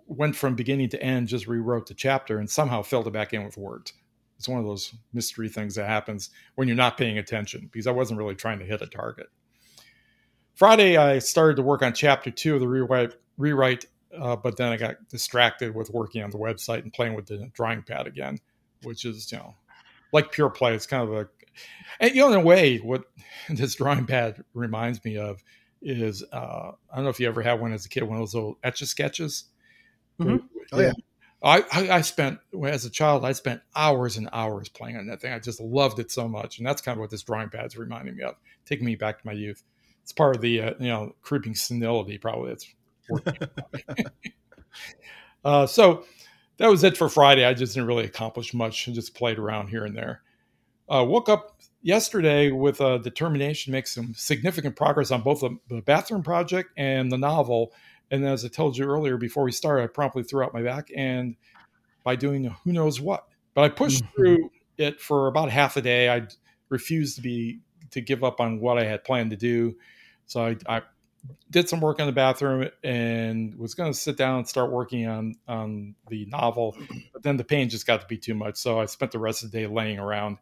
[0.08, 3.44] went from beginning to end, just rewrote the chapter and somehow filled it back in
[3.44, 3.94] with words.
[4.42, 7.92] It's one of those mystery things that happens when you're not paying attention because I
[7.92, 9.28] wasn't really trying to hit a target.
[10.56, 13.86] Friday, I started to work on chapter two of the rewrite, rewrite
[14.20, 17.52] uh, but then I got distracted with working on the website and playing with the
[17.54, 18.40] drawing pad again,
[18.82, 19.54] which is, you know,
[20.12, 20.74] like pure play.
[20.74, 21.30] It's kind of a,
[22.00, 23.04] and you know, in a way, what
[23.52, 25.44] this drawing pad reminds me of
[25.84, 28.22] is uh, I don't know if you ever had one as a kid, one of
[28.24, 29.44] those little etch a sketches.
[30.20, 30.42] Mhm.
[30.72, 30.94] Oh, yeah.
[31.44, 35.34] I, I, spent as a child, I spent hours and hours playing on that thing.
[35.34, 38.16] I just loved it so much, and that's kind of what this drawing pad's reminding
[38.16, 38.36] me of,
[38.66, 39.64] taking me back to my youth.
[40.04, 42.50] It's part of the uh, you know creeping senility, probably.
[42.50, 42.68] That's
[43.10, 43.38] working.
[45.46, 46.06] uh, so
[46.58, 47.44] that was it for Friday.
[47.44, 50.22] I just didn't really accomplish much and just played around here and there.
[50.88, 55.58] Uh, woke up yesterday with a determination to make some significant progress on both the,
[55.70, 57.74] the bathroom project and the novel.
[58.12, 60.92] And as I told you earlier, before we started, I promptly threw out my back
[60.96, 61.36] and
[62.04, 63.28] by doing who knows what.
[63.54, 64.14] But I pushed Mhm.
[64.16, 66.10] through it for about half a day.
[66.10, 66.28] I
[66.70, 67.60] refused to be
[67.92, 69.78] to give up on what I had planned to do.
[70.26, 70.82] So I, I
[71.52, 75.08] did some work in the bathroom and was going to sit down and start working
[75.08, 76.76] on on the novel,
[77.14, 78.58] but then the pain just got to be too much.
[78.58, 80.38] So I spent the rest of the day laying around.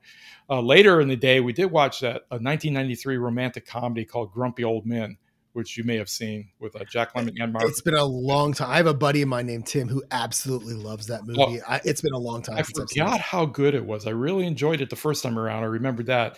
[0.50, 4.64] Uh, later in the day, we did watch that a 1993 romantic comedy called Grumpy
[4.64, 5.18] Old Men,
[5.60, 7.66] which you may have seen with uh, Jack Lemmon and Mark.
[7.66, 8.72] It's been a long time.
[8.72, 11.60] I have a buddy of mine named Tim who absolutely loves that movie.
[11.62, 11.66] Oh.
[11.68, 12.58] I, it's been a long time.
[12.58, 14.08] I since I've seen forgot how good it was.
[14.08, 15.64] I really enjoyed it the first time around.
[15.64, 16.38] I remember that.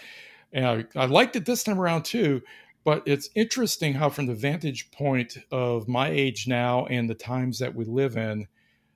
[0.52, 2.42] And I, I liked it this time around too.
[2.84, 7.60] But it's interesting how, from the vantage point of my age now and the times
[7.60, 8.48] that we live in,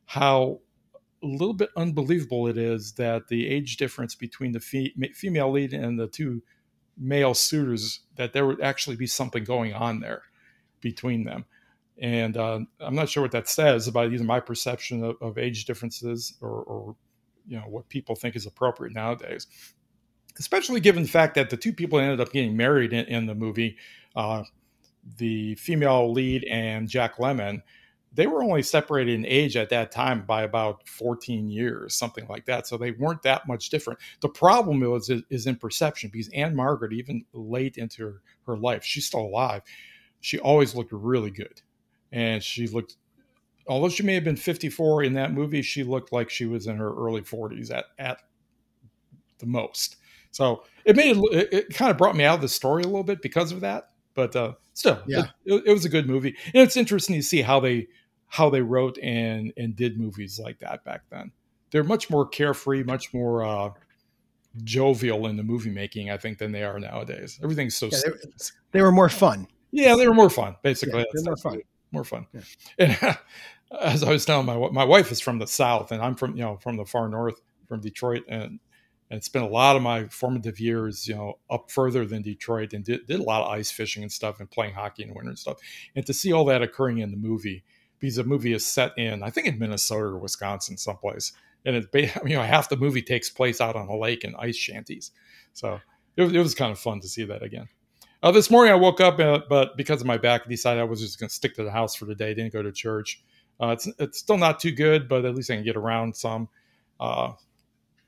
[0.06, 0.60] how
[1.24, 5.74] a little bit unbelievable it is that the age difference between the fe- female lead
[5.74, 6.42] and the two
[6.98, 10.24] male suitors, that there would actually be something going on there
[10.82, 11.46] between them.
[12.02, 15.66] And uh, I'm not sure what that says about either my perception of, of age
[15.66, 16.96] differences or, or
[17.48, 19.48] you know what people think is appropriate nowadays
[20.40, 23.36] especially given the fact that the two people ended up getting married in, in the
[23.36, 23.78] movie
[24.16, 24.44] uh,
[25.18, 27.62] the female lead and Jack Lemmon
[28.16, 32.46] they were only separated in age at that time by about 14 years something like
[32.46, 34.00] that so they weren't that much different.
[34.22, 39.06] The problem is, is in perception because Ann-Margret even late into her, her life she's
[39.06, 39.62] still alive
[40.22, 41.62] she always looked really good.
[42.12, 42.96] And she looked
[43.68, 46.78] although she may have been 54 in that movie she looked like she was in
[46.78, 48.20] her early 40s at, at
[49.40, 49.98] the most.
[50.32, 53.04] So it made it, it kind of brought me out of the story a little
[53.04, 55.26] bit because of that but uh still Yeah.
[55.46, 56.36] it, it was a good movie.
[56.54, 57.88] And it's interesting to see how they
[58.28, 61.32] how they wrote and and did movies like that back then
[61.72, 63.70] they're much more carefree much more uh
[64.64, 68.00] jovial in the movie making i think than they are nowadays everything's so Yeah, they,
[68.00, 68.52] serious.
[68.72, 69.48] they were more fun.
[69.72, 71.00] Yeah, they were more fun, basically.
[71.00, 71.60] Yeah, more fun.
[71.92, 72.28] More fun.
[72.34, 72.42] Yeah.
[72.80, 73.18] And
[73.82, 76.44] as I was telling my my wife is from the South, and I'm from you
[76.44, 78.62] know from the far north, from Detroit, and
[79.12, 82.86] and spent a lot of my formative years, you know, up further than Detroit, and
[82.86, 85.30] did, did a lot of ice fishing and stuff, and playing hockey in the winter
[85.32, 85.58] and stuff.
[85.94, 87.66] And to see all that occurring in the movie,
[88.00, 91.34] because the movie is set in, I think in Minnesota or Wisconsin, someplace,
[91.66, 91.88] and it's
[92.26, 95.12] you know half the movie takes place out on a lake in ice shanties,
[95.54, 95.80] so
[96.18, 97.68] it was, it was kind of fun to see that again.
[98.24, 100.86] Uh, this morning I woke up, uh, but because of my back, I decided I
[100.86, 102.34] was just going to stick to the house for the day.
[102.34, 103.24] Didn't go to church.
[103.62, 106.50] Uh, it's it's still not too good, but at least I can get around some.
[107.00, 107.34] uh,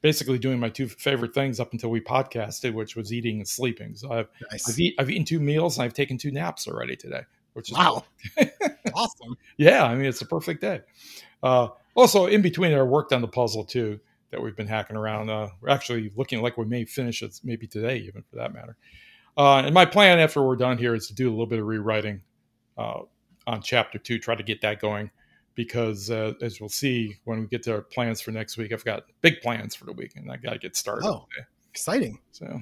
[0.01, 3.95] basically doing my two favorite things up until we podcasted, which was eating and sleeping.
[3.95, 4.69] So I've Nice.
[4.69, 7.21] I've, eat, I've eaten two meals and I've taken two naps already today,
[7.57, 8.05] which is Wow.
[8.93, 9.35] awesome.
[9.57, 9.83] yeah.
[9.83, 10.81] I mean, it's a perfect day.
[11.41, 13.99] Uh, also, in between I worked on the puzzle too
[14.29, 15.31] that we've been hacking around.
[15.31, 18.77] Uh, we're actually looking like we may finish it maybe today, even for that matter.
[19.35, 21.65] Uh, and my plan after we're done here is to do a little bit of
[21.65, 22.21] rewriting
[22.77, 22.99] uh,
[23.47, 25.09] on chapter two, try to get that going.
[25.55, 28.85] Because uh, as we'll see when we get to our plans for next week, I've
[28.85, 31.07] got big plans for the week, and I got to get started.
[31.07, 31.25] Oh.
[31.71, 32.19] Exciting.
[32.31, 32.61] So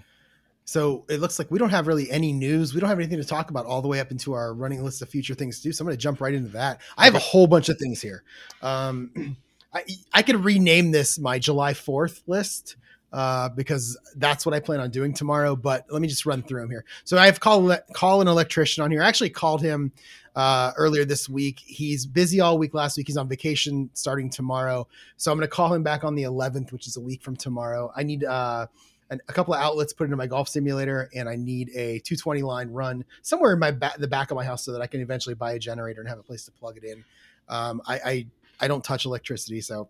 [0.66, 2.74] So it looks like we don't have really any news.
[2.74, 5.02] We don't have anything to talk about all the way up into our running list
[5.04, 5.72] of future things to do.
[5.72, 6.82] So I'm going to jump right into that.
[6.98, 8.24] I have a whole bunch of things here.
[8.62, 9.38] Um,
[9.74, 12.78] I, I could rename this my July 4th list
[13.14, 15.56] uh, because that's what I plan on doing tomorrow.
[15.56, 16.86] But let me just run through them here.
[17.04, 19.04] So I have call call an electrician on here.
[19.04, 19.92] I actually called him
[20.36, 21.62] uh, earlier this week.
[21.64, 23.08] He's busy all week last week.
[23.08, 24.88] He's on vacation starting tomorrow.
[25.18, 27.36] So I'm going to call him back on the 11th, which is a week from
[27.36, 27.92] tomorrow.
[27.96, 28.68] I need uh,
[29.10, 32.42] an, a couple of outlets put into my golf simulator, and I need a 220
[32.42, 35.02] line run somewhere in my ba- the back of my house so that I can
[35.02, 37.04] eventually buy a generator and have a place to plug it in.
[37.48, 38.28] Um, I, I
[38.62, 39.90] I don't touch electricity, so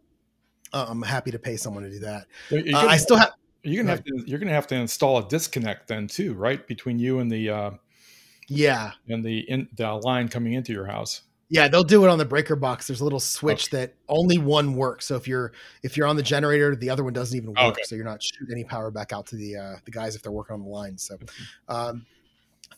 [0.74, 2.26] uh, I'm happy to pay someone to do that.
[2.50, 5.18] you're Uh, gonna, I still have you're gonna have to you're gonna have to install
[5.20, 6.66] a disconnect then too, right?
[6.68, 7.72] Between you and the uh,
[8.48, 11.22] yeah and the in, the line coming into your house.
[11.50, 12.88] Yeah they'll do it on the breaker box.
[12.88, 15.06] There's a little switch that only one works.
[15.06, 15.52] So if you're
[15.84, 17.58] if you're on the generator, the other one doesn't even work.
[17.58, 17.84] Okay.
[17.84, 20.32] So you're not shooting any power back out to the uh, the guys if they're
[20.32, 20.98] working on the line.
[20.98, 21.18] So.
[21.68, 22.06] Um,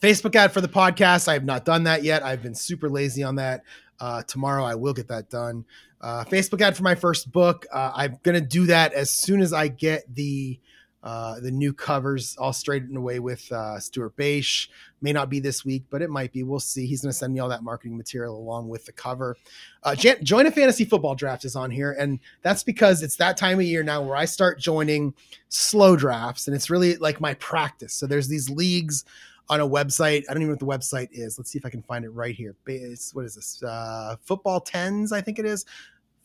[0.01, 1.27] Facebook ad for the podcast.
[1.27, 2.23] I have not done that yet.
[2.23, 3.63] I've been super lazy on that.
[3.99, 5.65] Uh, tomorrow I will get that done.
[5.99, 7.65] Uh, Facebook ad for my first book.
[7.73, 10.59] Uh, I'm gonna do that as soon as I get the
[11.03, 14.69] uh, the new covers all straightened away with uh, Stuart Bache.
[15.01, 16.43] May not be this week, but it might be.
[16.43, 16.87] We'll see.
[16.87, 19.37] He's gonna send me all that marketing material along with the cover.
[19.83, 23.37] Uh, Jan- join a fantasy football draft is on here, and that's because it's that
[23.37, 25.13] time of year now where I start joining
[25.49, 27.93] slow drafts, and it's really like my practice.
[27.93, 29.05] So there's these leagues
[29.49, 30.23] on a website.
[30.29, 31.37] I don't even know what the website is.
[31.37, 32.55] Let's see if I can find it right here.
[32.65, 33.63] It's, what is this?
[33.63, 35.65] Uh, football tens, I think it is.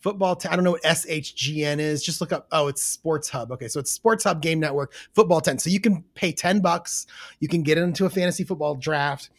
[0.03, 0.37] Football.
[0.37, 2.03] T- I don't know what SHGN is.
[2.03, 2.47] Just look up.
[2.53, 3.53] Oh, it's Sports Hub.
[3.53, 5.59] Okay, so it's Sports Hub Game Network Football Ten.
[5.59, 7.07] So you can pay ten bucks.
[7.41, 9.31] You can get into a fantasy football draft.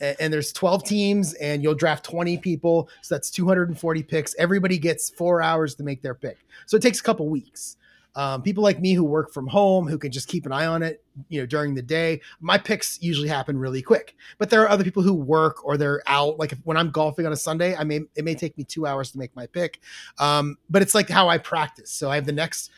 [0.00, 2.88] a- And there's 12 teams, and you'll draft 20 people.
[3.02, 4.34] So that's 240 picks.
[4.36, 6.38] Everybody gets four hours to make their pick.
[6.66, 7.76] So it takes a couple weeks.
[8.14, 10.82] Um, people like me who work from home, who can just keep an eye on
[10.82, 14.14] it, you know, during the day, my picks usually happen really quick.
[14.38, 16.38] But there are other people who work or they're out.
[16.38, 18.86] Like if, when I'm golfing on a Sunday, I may it may take me two
[18.86, 19.80] hours to make my pick.
[20.18, 21.90] Um, but it's like how I practice.
[21.90, 22.70] So I have the next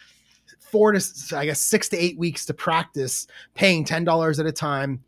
[0.60, 4.52] four to I guess six to eight weeks to practice, paying ten dollars at a
[4.52, 5.02] time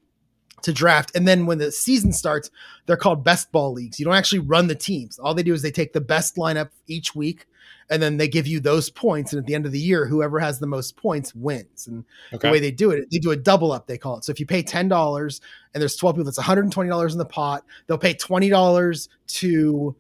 [0.67, 1.17] to draft.
[1.17, 2.51] And then when the season starts,
[2.85, 3.99] they're called best ball leagues.
[3.99, 5.19] You don't actually run the teams.
[5.19, 7.47] All they do is they take the best lineup each week
[7.89, 9.33] and then they give you those points.
[9.33, 11.87] And at the end of the year, whoever has the most points wins.
[11.87, 12.49] And Okay.
[12.49, 14.25] the way they do it, they do a double up, they call it.
[14.25, 15.41] So if you pay $10
[15.73, 17.65] and there's 12 people, that's $120 in the pot.
[17.87, 19.97] They'll pay $20 to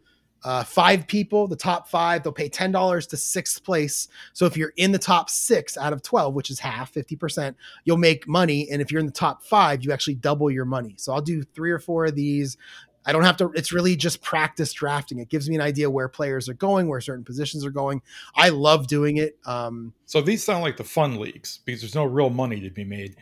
[0.47, 4.07] uh, five people, the top five, they'll pay $10 to sixth place.
[4.33, 7.97] So if you're in the top six out of 12, which is half, 50%, you'll
[7.97, 8.69] make money.
[8.71, 10.95] And if you're in the top five, you actually double your money.
[10.99, 12.57] So I'll do three or four of these.
[13.05, 15.19] I don't have to, it's really just practice drafting.
[15.19, 18.01] It gives me an idea where players are going, where certain positions are going.
[18.37, 19.37] I love doing it.
[19.47, 22.85] Um, So these sound like the fun leagues because there's no real money to be
[22.85, 23.17] made.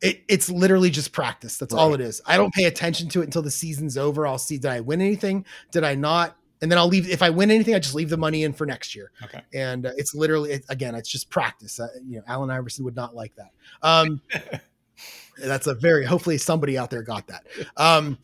[0.00, 1.56] it, it's literally just practice.
[1.58, 2.20] That's all it is.
[2.26, 4.26] I don't pay attention to it until the season's over.
[4.26, 5.44] I'll see did I win anything?
[5.72, 6.36] Did I not?
[6.60, 7.08] And then I'll leave.
[7.08, 9.12] If I win anything, I just leave the money in for next year.
[9.22, 9.42] Okay.
[9.54, 11.78] And uh, it's literally it, again, it's just practice.
[11.78, 13.50] Uh, you know, Allen Iverson would not like that.
[13.82, 14.20] Um,
[15.38, 17.46] that's a very hopefully somebody out there got that.
[17.76, 18.18] Um,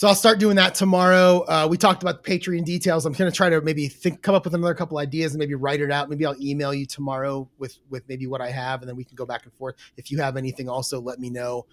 [0.00, 1.44] so I'll start doing that tomorrow.
[1.46, 3.04] Uh, we talked about the Patreon details.
[3.04, 5.54] I'm going to try to maybe think, come up with another couple ideas and maybe
[5.54, 6.08] write it out.
[6.08, 9.14] Maybe I'll email you tomorrow with with maybe what I have, and then we can
[9.14, 9.74] go back and forth.
[9.98, 11.66] If you have anything, also let me know.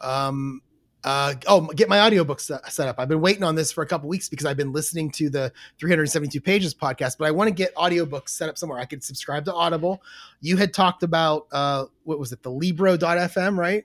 [0.00, 0.62] Um,
[1.04, 2.96] uh, oh, get my audiobook set, up.
[2.98, 5.52] I've been waiting on this for a couple weeks because I've been listening to the
[5.78, 8.78] 372 pages podcast, but I want to get audiobooks set up somewhere.
[8.78, 10.02] I could subscribe to Audible.
[10.40, 13.84] You had talked about uh, what was it, the Libro.fm, right?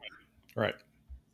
[0.55, 0.75] Right.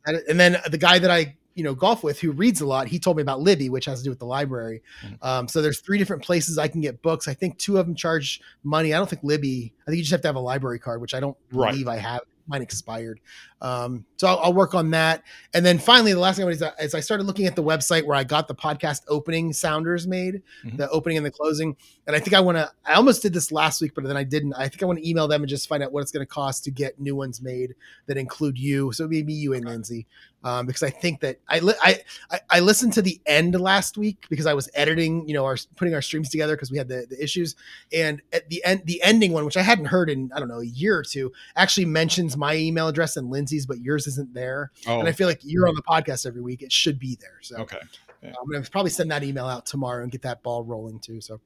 [0.06, 2.86] And, and then the guy that I you know golf with who reads a lot
[2.86, 5.24] he told me about libby which has to do with the library Mhm.
[5.26, 7.94] um, so there's three different places i can get books i think two of them
[7.94, 10.78] charge money i don't think libby i think you just have to have a library
[10.78, 11.70] card which i don't Right.
[11.70, 13.20] believe i have mine expired
[13.62, 15.22] Um, so I'll, I'll, work on that.
[15.54, 18.04] And then finally, the last thing I is, is I started looking at the website
[18.04, 20.76] where I got the podcast opening sounders made, mm-hmm.
[20.76, 21.74] the opening and the closing.
[22.06, 24.24] And I think I want to, I almost did this last week, but then I
[24.24, 24.52] didn't.
[24.54, 26.30] I think I want to email them and just find out what it's going to
[26.30, 27.74] cost to get new ones made
[28.06, 28.92] that include you.
[28.92, 30.06] So maybe you and Lindsay
[30.46, 32.00] um, because I think that I, li- I,
[32.30, 35.56] I I listened to the end last week because I was editing, you know, our
[35.74, 37.56] putting our streams together because we had the, the issues,
[37.92, 40.60] and at the end, the ending one, which I hadn't heard in I don't know
[40.60, 43.28] a year or two, actually mentions my email address and
[43.64, 44.72] But yours isn't there.
[44.86, 44.98] Oh.
[44.98, 47.38] And I feel like you're on the podcast every week; it should be there.
[47.40, 47.78] So okay,
[48.22, 48.34] yeah.
[48.38, 51.20] I'm gonna probably send that email out tomorrow and get that ball rolling too.
[51.20, 51.40] So.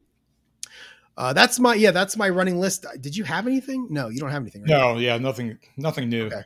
[1.16, 2.86] Uh, that's my yeah, that's my running list.
[3.00, 3.88] Did you have anything?
[3.90, 4.62] No, you don't have anything.
[4.62, 4.70] Right?
[4.70, 6.26] No, yeah, nothing, nothing new.
[6.26, 6.44] Okay.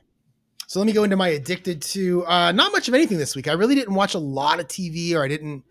[0.66, 3.48] So let me go into my addicted to uh, not much of anything this week.
[3.48, 5.62] I really didn't watch a lot of TV, or I didn't,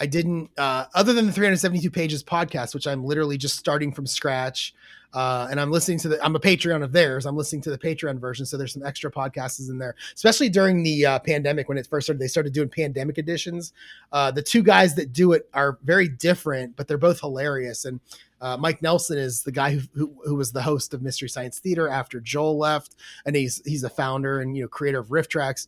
[0.00, 4.06] I didn't, uh, other than the 372 pages podcast, which I'm literally just starting from
[4.06, 4.74] scratch.
[5.14, 7.24] Uh, and I'm listening to the, I'm a Patreon of theirs.
[7.24, 8.44] I'm listening to the Patreon version.
[8.44, 12.06] So there's some extra podcasts in there, especially during the uh, pandemic when it first
[12.06, 12.20] started.
[12.20, 13.72] They started doing pandemic editions.
[14.12, 17.86] Uh, the two guys that do it are very different, but they're both hilarious.
[17.86, 18.00] And
[18.40, 21.58] uh, Mike Nelson is the guy who, who, who was the host of Mystery Science
[21.58, 22.94] Theater after Joel left,
[23.24, 25.66] and he's he's a founder and you know creator of Rift RiffTrax.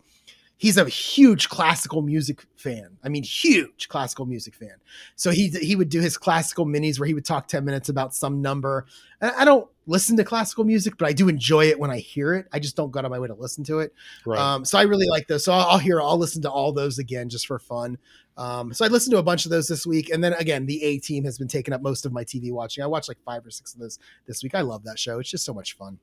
[0.61, 2.99] He's a huge classical music fan.
[3.03, 4.75] I mean, huge classical music fan.
[5.17, 8.15] So he he would do his classical minis where he would talk ten minutes about
[8.15, 8.85] some number.
[9.23, 12.47] I don't listen to classical music, but I do enjoy it when I hear it.
[12.53, 13.95] I just don't go out of my way to listen to it.
[14.27, 14.39] Right.
[14.39, 15.45] Um, so I really like those.
[15.45, 17.97] So I'll, I'll hear, I'll listen to all those again just for fun.
[18.37, 20.83] Um, so I listened to a bunch of those this week, and then again, the
[20.83, 22.85] A Team has been taking up most of my TV watching.
[22.85, 24.55] I watched like five or six of those this week.
[24.55, 25.99] I love that show; it's just so much fun.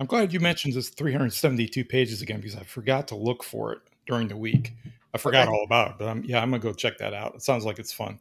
[0.00, 3.80] I'm glad you mentioned this 372 pages again because I forgot to look for it
[4.06, 4.74] during the week.
[5.12, 5.56] I forgot okay.
[5.56, 7.34] all about it, but I'm, yeah, I'm gonna go check that out.
[7.34, 8.20] It sounds like it's fun.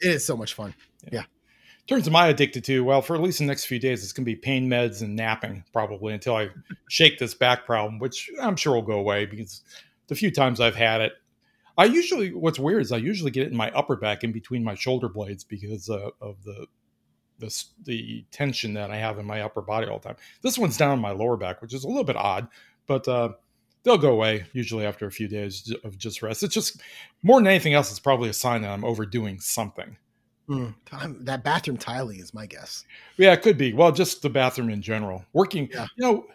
[0.00, 0.74] It is so much fun.
[1.04, 1.10] Yeah.
[1.12, 1.20] yeah.
[1.20, 4.12] In terms of my addicted to, well, for at least the next few days, it's
[4.12, 6.50] gonna be pain meds and napping probably until I
[6.88, 9.62] shake this back problem, which I'm sure will go away because
[10.06, 11.14] the few times I've had it,
[11.76, 14.62] I usually what's weird is I usually get it in my upper back in between
[14.62, 16.66] my shoulder blades because uh, of the
[17.38, 20.16] the the tension that I have in my upper body all the time.
[20.42, 22.48] This one's down my lower back, which is a little bit odd,
[22.86, 23.30] but uh,
[23.82, 26.42] they'll go away usually after a few days of just rest.
[26.42, 26.80] It's just
[27.22, 29.96] more than anything else, it's probably a sign that I'm overdoing something.
[30.48, 30.74] Mm,
[31.26, 32.84] that bathroom tiling is my guess.
[33.18, 33.74] Yeah, it could be.
[33.74, 35.24] Well, just the bathroom in general.
[35.34, 35.86] Working, yeah.
[35.96, 36.26] you know,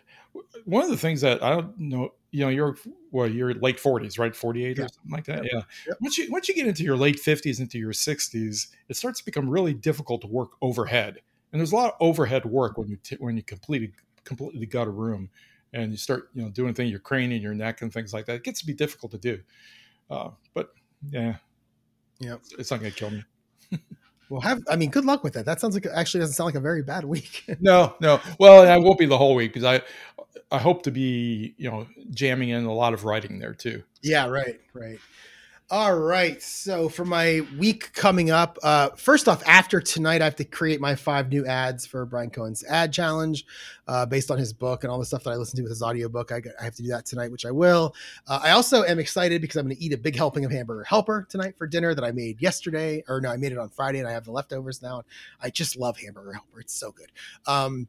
[0.66, 2.76] one of the things that I don't know you know you're
[3.14, 4.36] well you're late 40s right?
[4.36, 4.84] 48 yeah.
[4.84, 5.45] or something like that?
[5.45, 5.93] Yeah, yeah.
[6.01, 9.26] once you once you get into your late 50s into your 60s it starts to
[9.26, 11.20] become really difficult to work overhead.
[11.51, 13.93] And there's a lot of overhead work when you t- when you completely
[14.26, 15.30] completely gut a room
[15.72, 18.26] and you start you know doing things your crane and your neck and things like
[18.26, 18.36] that.
[18.36, 19.39] It gets to be difficult to do.
[20.09, 20.74] Uh, but
[21.09, 21.36] yeah.
[22.20, 23.24] Yeah it's, it's not gonna kill me
[24.30, 25.45] Well, have I mean, good luck with that.
[25.45, 27.45] That sounds like actually doesn't sound like a very bad week.
[27.59, 28.19] no, no.
[28.39, 29.82] Well, I won't be the whole week because I
[30.51, 33.84] I hope to be, you know, jamming in a lot of writing there too.
[34.01, 34.99] Yeah, right, right.
[35.74, 36.39] All right.
[36.39, 40.80] So for my week coming up, uh, first off, after tonight, I have to create
[40.80, 43.43] my five new ads for Bryan Cohen's ad challenge
[43.88, 45.82] uh, based on his book and all the stuff that I listened to with his
[45.82, 46.32] audiobook.
[46.32, 47.95] I, I have to do that tonight, which I will.
[48.28, 50.84] Uh, I also am excited because I'm going to eat a big helping of hamburger
[50.84, 53.97] helper tonight for dinner that I made yesterday, or no, I made it on Friday
[53.97, 55.01] and I have the leftovers now.
[55.41, 56.59] I just love hamburger helper.
[56.59, 57.11] It's so good.
[57.47, 57.88] Um,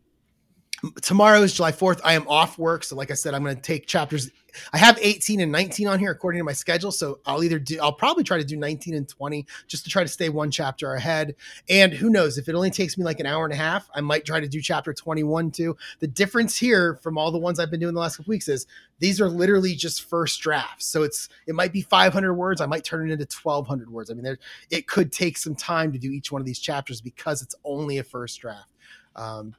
[1.02, 2.00] tomorrow is July 4th.
[2.04, 2.84] I am off work.
[2.84, 4.30] So, like I said, I'm going to take chapters.
[4.72, 6.92] I have 18 and 19 on here according to my schedule.
[6.92, 10.02] So, I'll either do, I'll probably try to do 19 and 20 just to try
[10.02, 11.34] to stay one chapter ahead.
[11.68, 14.00] And who knows, if it only takes me like an hour and a half, I
[14.00, 15.76] might try to do chapter 21 too.
[16.00, 18.66] The difference here from all the ones I've been doing the last couple weeks is
[18.98, 20.86] these are literally just first drafts.
[20.86, 22.60] So, it's, it might be 500 words.
[22.60, 24.10] I might turn it into 1200 words.
[24.10, 24.38] I mean, there,
[24.70, 27.98] it could take some time to do each one of these chapters because it's only
[27.98, 28.68] a first draft.
[29.16, 29.54] Um,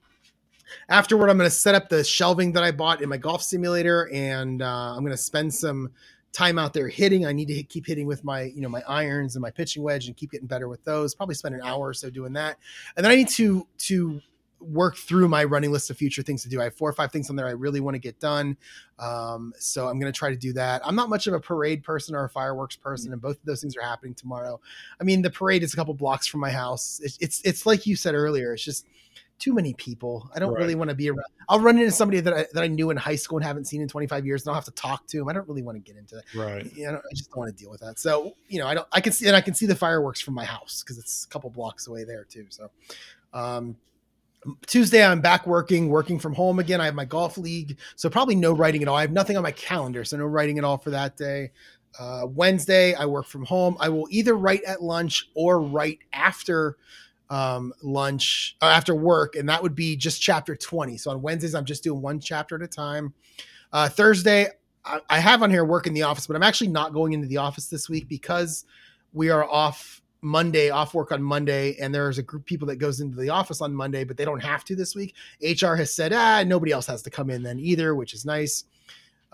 [0.89, 4.09] Afterward, I'm going to set up the shelving that I bought in my golf simulator,
[4.13, 5.91] and uh, I'm going to spend some
[6.31, 7.25] time out there hitting.
[7.25, 9.83] I need to hit, keep hitting with my, you know, my irons and my pitching
[9.83, 11.15] wedge, and keep getting better with those.
[11.15, 12.57] Probably spend an hour or so doing that,
[12.97, 14.21] and then I need to to
[14.61, 16.59] work through my running list of future things to do.
[16.59, 18.57] I have four or five things on there I really want to get done.
[18.99, 20.81] Um, so I'm going to try to do that.
[20.85, 23.61] I'm not much of a parade person or a fireworks person, and both of those
[23.61, 24.59] things are happening tomorrow.
[24.99, 26.99] I mean, the parade is a couple blocks from my house.
[27.03, 28.53] It's it's, it's like you said earlier.
[28.53, 28.87] It's just
[29.39, 30.29] too many people.
[30.33, 30.59] I don't right.
[30.59, 31.25] really want to be around.
[31.49, 33.81] I'll run into somebody that I, that I knew in high school and haven't seen
[33.81, 35.29] in 25 years, and I'll have to talk to them.
[35.29, 36.23] I don't really want to get into that.
[36.33, 36.71] Right.
[36.75, 37.99] You know, I just don't want to deal with that.
[37.99, 38.87] So, you know, I don't.
[38.91, 41.27] I can see and I can see the fireworks from my house because it's a
[41.27, 42.45] couple blocks away there too.
[42.49, 42.69] So,
[43.33, 43.75] um,
[44.67, 46.79] Tuesday, I'm back working, working from home again.
[46.79, 48.95] I have my golf league, so probably no writing at all.
[48.95, 51.51] I have nothing on my calendar, so no writing at all for that day.
[51.97, 53.77] Uh, Wednesday, I work from home.
[53.79, 56.77] I will either write at lunch or write after
[57.29, 60.97] um, lunch uh, after work, and that would be just chapter 20.
[60.97, 63.13] So on Wednesdays, I'm just doing one chapter at a time.
[63.73, 64.47] Uh, Thursday,
[64.85, 67.27] I, I have on here work in the office, but I'm actually not going into
[67.27, 68.65] the office this week because
[69.13, 72.77] we are off Monday, off work on Monday, and there's a group of people that
[72.77, 75.13] goes into the office on Monday, but they don't have to this week.
[75.41, 78.65] HR has said, ah, nobody else has to come in then either, which is nice.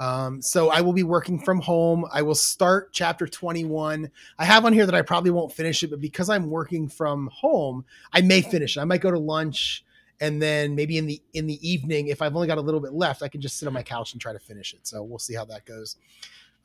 [0.01, 2.05] Um, so I will be working from home.
[2.11, 4.09] I will start chapter 21.
[4.39, 7.29] I have on here that I probably won't finish it, but because I'm working from
[7.31, 8.81] home, I may finish it.
[8.81, 9.85] I might go to lunch
[10.19, 12.93] and then maybe in the in the evening, if I've only got a little bit
[12.93, 14.87] left, I can just sit on my couch and try to finish it.
[14.87, 15.97] So we'll see how that goes.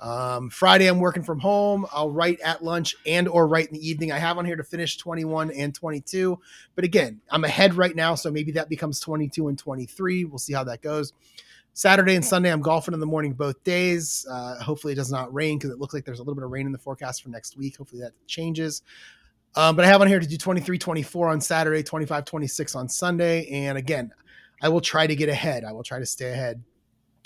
[0.01, 1.87] Um, Friday, I'm working from home.
[1.93, 4.13] I'll write at lunch and or write in the evening.
[4.13, 6.39] I have on here to finish 21 and 22,
[6.75, 10.25] but again, I'm ahead right now, so maybe that becomes 22 and 23.
[10.25, 11.13] We'll see how that goes.
[11.77, 14.27] Saturday and Sunday, I'm golfing in the morning both days.
[14.31, 16.51] Uh, hopefully, it does not rain because it looks like there's a little bit of
[16.51, 17.77] rain in the forecast for next week.
[17.77, 18.81] Hopefully, that changes.
[19.57, 22.89] Um, but I have on here to do 23, 24 on Saturday, 25, 26 on
[22.89, 23.47] Sunday.
[23.49, 24.11] And again,
[24.63, 25.65] I will try to get ahead.
[25.65, 26.65] I will try to stay ahead.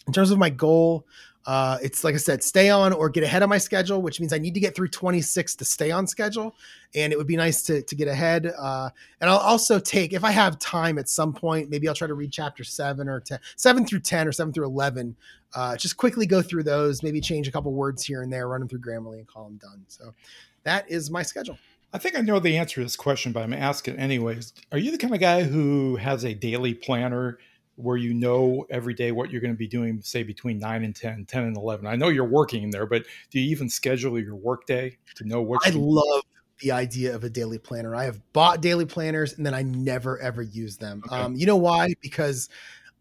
[0.09, 1.07] In terms of my goal,
[1.47, 4.33] uh, it's like I said, stay on or get ahead of my schedule, which means
[4.33, 6.55] I need to get through 26 to stay on schedule.
[6.95, 8.53] And it would be nice to, to get ahead.
[8.59, 12.09] Uh, and I'll also take, if I have time at some point, maybe I'll try
[12.09, 15.17] to read chapter seven or 10, seven through 10 or seven through 11.
[15.55, 18.61] Uh, just quickly go through those, maybe change a couple words here and there, run
[18.61, 19.83] them through Grammarly and call them done.
[19.89, 20.13] So
[20.65, 21.59] that is my schedule.
[21.93, 24.53] I think I know the answer to this question, but I'm asking anyways.
[24.71, 27.39] Are you the kind of guy who has a daily planner
[27.81, 30.95] where you know every day what you're going to be doing, say between 9 and
[30.95, 31.87] 10, 10 and 11.
[31.87, 35.43] I know you're working in there, but do you even schedule your workday to know
[35.43, 36.23] what I love
[36.61, 37.95] the idea of a daily planner.
[37.95, 41.03] I have bought daily planners and then I never ever use them.
[41.07, 41.17] Okay.
[41.17, 41.95] Um, you know why?
[42.01, 42.49] Because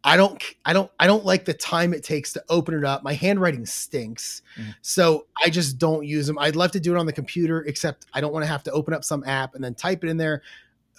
[0.03, 3.03] I don't I don't I don't like the time it takes to open it up.
[3.03, 4.41] My handwriting stinks.
[4.57, 4.75] Mm.
[4.81, 6.39] So I just don't use them.
[6.39, 8.71] I'd love to do it on the computer except I don't want to have to
[8.71, 10.41] open up some app and then type it in there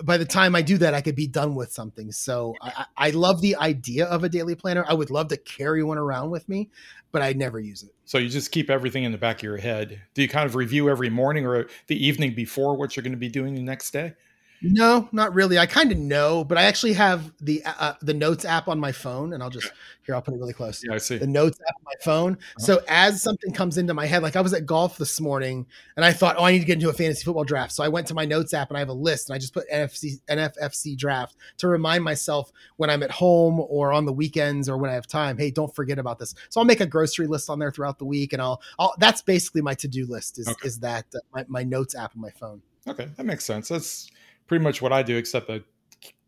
[0.03, 2.13] by the time I do that, I could be done with something.
[2.13, 4.85] So I, I love the idea of a daily planner.
[4.89, 6.71] I would love to carry one around with me,
[7.13, 7.91] but I never use it.
[8.05, 10.03] So you just keep everything in the back of your head.
[10.15, 13.19] Do you kind of review every morning or the evening before what you're going to
[13.19, 14.15] be doing the next day?
[14.63, 15.59] No, not really.
[15.59, 18.93] I kind of know, but I actually have the uh, the Notes app on my
[18.93, 19.73] phone, and I'll just
[20.05, 20.15] here.
[20.15, 20.85] I'll put it really close.
[20.87, 22.33] Yeah, I see the Notes app on my phone.
[22.35, 22.65] Uh-huh.
[22.65, 26.05] So as something comes into my head, like I was at golf this morning, and
[26.05, 27.73] I thought, oh, I need to get into a fantasy football draft.
[27.73, 29.55] So I went to my Notes app, and I have a list, and I just
[29.55, 34.69] put NFC NFFC draft to remind myself when I'm at home or on the weekends
[34.69, 35.39] or when I have time.
[35.39, 36.35] Hey, don't forget about this.
[36.51, 39.23] So I'll make a grocery list on there throughout the week, and I'll, I'll that's
[39.23, 40.39] basically my to do list.
[40.39, 40.67] Is okay.
[40.67, 42.61] is that uh, my, my Notes app on my phone?
[42.87, 43.69] Okay, that makes sense.
[43.69, 44.11] That's
[44.51, 45.61] pretty much what I do, except I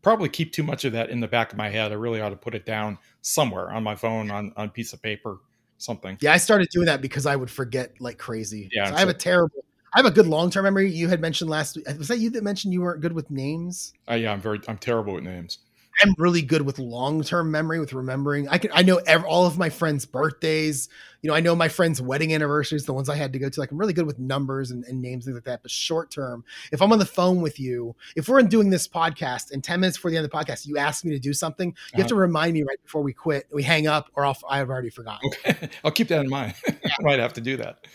[0.01, 1.91] probably keep too much of that in the back of my head.
[1.91, 4.93] I really ought to put it down somewhere on my phone, on on a piece
[4.93, 5.39] of paper,
[5.77, 6.17] something.
[6.21, 8.69] Yeah, I started doing that because I would forget like crazy.
[8.71, 9.65] Yeah, so I have a terrible.
[9.93, 10.89] I have a good long term memory.
[10.89, 11.85] You had mentioned last week.
[11.97, 13.91] Was that you that mentioned you weren't good with names?
[14.09, 14.61] Uh, yeah, I'm very.
[14.69, 15.57] I'm terrible with names.
[16.01, 18.47] I'm really good with long term memory, with remembering.
[18.49, 20.89] I can I know every, all of my friends' birthdays.
[21.21, 23.59] You know, I know my friends' wedding anniversaries, the ones I had to go to.
[23.59, 25.61] Like, I'm really good with numbers and, and names, things like that.
[25.61, 29.51] But short term, if I'm on the phone with you, if we're doing this podcast
[29.51, 31.69] and 10 minutes before the end of the podcast, you ask me to do something,
[31.69, 32.01] you uh-huh.
[32.01, 34.89] have to remind me right before we quit, we hang up, or I'll, I've already
[34.89, 35.31] forgotten.
[35.45, 35.69] Okay.
[35.85, 36.55] I'll keep that in mind.
[36.67, 37.85] I might have to do that.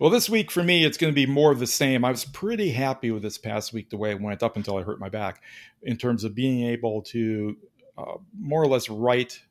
[0.00, 2.06] Well, this week for me, it's going to be more of the same.
[2.06, 4.82] I was pretty happy with this past week, the way it went up until I
[4.82, 5.42] hurt my back,
[5.82, 7.54] in terms of being able to
[7.98, 9.42] uh, more or less write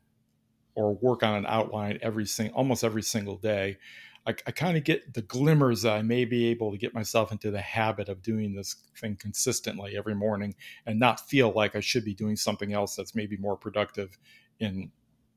[0.73, 3.77] or work on an outline every single, almost every single day.
[4.25, 7.31] I, I kind of get the glimmers that I may be able to get myself
[7.31, 10.55] into the habit of doing this thing consistently every morning
[10.87, 14.17] and not feel like I should be doing something else that's maybe more productive
[14.59, 14.89] in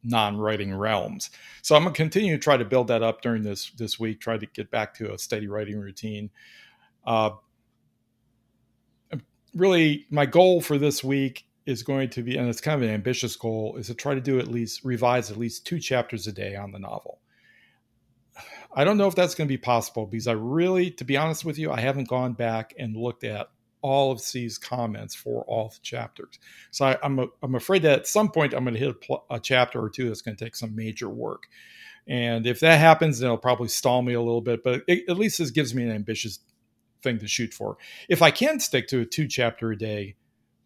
[0.04, 1.30] non-writing realms.
[1.62, 4.20] So I'm gonna continue to try to build that up during this this week.
[4.20, 6.30] Try to get back to a steady writing routine.
[7.04, 7.30] Uh,
[9.54, 12.94] really, my goal for this week is going to be, and it's kind of an
[12.94, 16.32] ambitious goal, is to try to do at least revise at least two chapters a
[16.32, 17.20] day on the novel.
[18.74, 21.44] I don't know if that's going to be possible because I really, to be honest
[21.44, 23.50] with you, I haven't gone back and looked at
[23.82, 26.38] all of C's comments for all the chapters.
[26.70, 28.94] So I, am I'm, I'm afraid that at some point I'm going to hit a,
[28.94, 31.48] pl- a chapter or two that's going to take some major work.
[32.06, 35.18] And if that happens, then it'll probably stall me a little bit, but it, at
[35.18, 36.40] least this gives me an ambitious
[37.02, 37.76] thing to shoot for.
[38.08, 40.16] If I can stick to a two chapter a day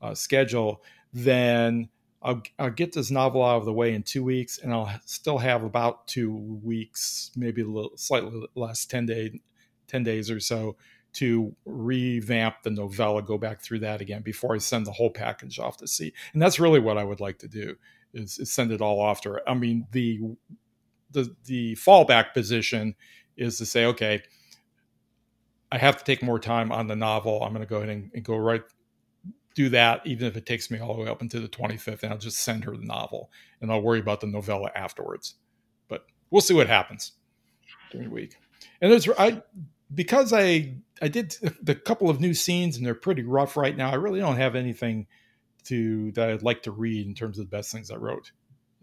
[0.01, 1.89] uh, schedule, then
[2.23, 5.39] I'll, I'll, get this novel out of the way in two weeks, and I'll still
[5.39, 9.41] have about two weeks, maybe a little slightly less, ten day,
[9.87, 10.77] ten days or so
[11.17, 15.59] to revamp the novella, go back through that again before I send the whole package
[15.59, 16.13] off to sea.
[16.33, 17.77] And that's really what I would like to do
[18.13, 19.49] is, is send it all off to her.
[19.49, 20.21] I mean, the
[21.11, 22.95] the the fallback position
[23.37, 24.23] is to say, okay,
[25.73, 27.43] I have to take more time on the novel.
[27.43, 28.63] I'm going to go ahead and, and go right
[29.55, 32.13] do that, even if it takes me all the way up into the 25th, and
[32.13, 33.31] I'll just send her the novel,
[33.63, 35.37] and I'll worry about the novella afterwards.
[35.89, 37.13] But we'll see what happens
[37.91, 38.37] during the week.
[38.83, 39.43] And there's I
[39.95, 43.91] because I I did the couple of new scenes and they're pretty rough right now.
[43.91, 45.07] I really don't have anything
[45.65, 48.33] to that I'd like to read in terms of the best things I wrote.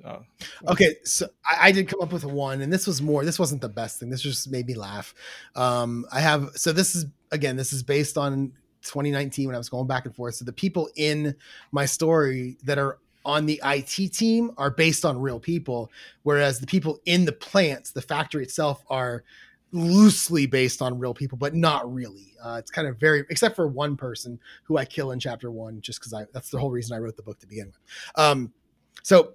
[0.03, 0.19] Uh,
[0.67, 3.23] okay, so I, I, did come up with one, and this was more.
[3.23, 4.09] This wasn't the best thing.
[4.09, 5.13] This just made me laugh.
[5.55, 7.55] Um, I have so this is again.
[7.55, 8.51] This is based on
[8.81, 10.35] 2019 when I was going back and forth.
[10.35, 11.35] So the people in
[11.71, 15.89] my story that are on the IT team are based on real people,
[16.23, 19.23] whereas the people in the plants, the factory itself, are
[19.73, 22.33] loosely based on real people, but not really.
[22.41, 25.81] Uh, it's kind of very, except for one person who I kill in chapter one,
[25.81, 27.79] just because I that's the whole reason I wrote the book to begin with.
[28.15, 28.53] Um,
[29.01, 29.33] so,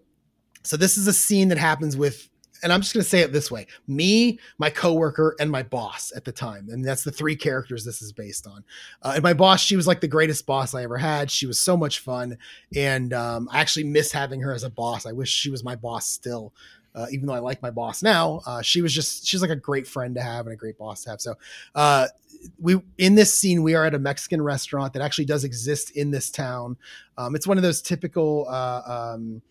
[0.63, 2.29] so this is a scene that happens with,
[2.63, 6.13] and I'm just going to say it this way: me, my coworker, and my boss
[6.15, 8.65] at the time, and that's the three characters this is based on.
[9.03, 11.31] Uh, and my boss, she was like the greatest boss I ever had.
[11.31, 12.39] She was so much fun,
[12.77, 15.05] and um, I actually miss having her as a boss.
[15.05, 16.53] I wish she was my boss still
[16.99, 19.57] uh, even though I like my boss now, uh, she was just she's like a
[19.57, 21.21] great friend to have and a great boss to have.
[21.21, 21.35] So
[21.75, 22.09] uh,
[22.61, 26.11] we in this scene we are at a Mexican restaurant that actually does exist in
[26.11, 26.77] this town.
[27.17, 29.43] Um, it's one of those typical uh, um,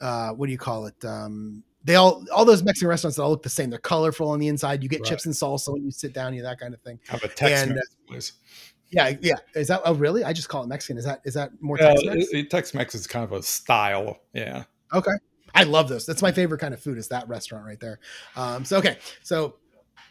[0.00, 1.04] uh, what do you call it?
[1.04, 3.68] Um, they all all those Mexican restaurants that all look the same.
[3.68, 4.82] They're colorful on the inside.
[4.82, 5.08] You get right.
[5.10, 6.98] chips and salsa when you sit down, you that kind of thing.
[7.08, 8.32] Have a Tex Mex, please.
[8.90, 9.36] Yeah, yeah.
[9.54, 10.24] Is that oh really?
[10.24, 10.96] I just call it Mexican.
[10.96, 12.48] Is that is that more Tex Mex?
[12.48, 14.18] Tex Mex is kind of a style.
[14.32, 14.64] Yeah.
[14.94, 15.12] Okay.
[15.56, 16.06] I love those.
[16.06, 17.98] That's my favorite kind of food is that restaurant right there.
[18.36, 18.98] Um, so, okay.
[19.22, 19.56] So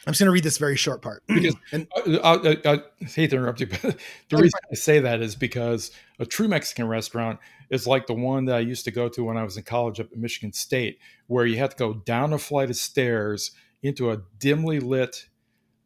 [0.08, 1.24] I'm just going to read this very short part.
[1.28, 3.82] because and, I, I, I, hate to interrupt you, but
[4.30, 7.40] the reason I say that is because a true Mexican restaurant
[7.70, 10.00] is like the one that I used to go to when I was in college
[10.00, 13.52] up at Michigan State, where you had to go down a flight of stairs
[13.82, 15.26] into a dimly lit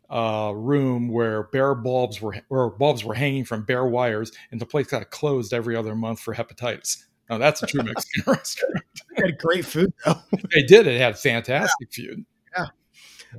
[0.10, 4.66] uh, room where bare bulbs were or bulbs were hanging from bare wires, and the
[4.66, 6.98] place got closed every other month for hepatitis.
[7.30, 8.84] Now that's a true Mexican restaurant.
[9.16, 10.16] They had great food though.
[10.54, 10.88] they did.
[10.88, 12.06] It had fantastic yeah.
[12.06, 12.26] food.
[12.58, 12.66] Yeah.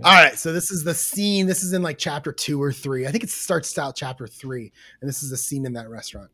[0.04, 0.38] All right.
[0.38, 1.46] So this is the scene.
[1.46, 3.06] This is in like chapter two or three.
[3.06, 6.30] I think it starts out chapter three, and this is the scene in that restaurant.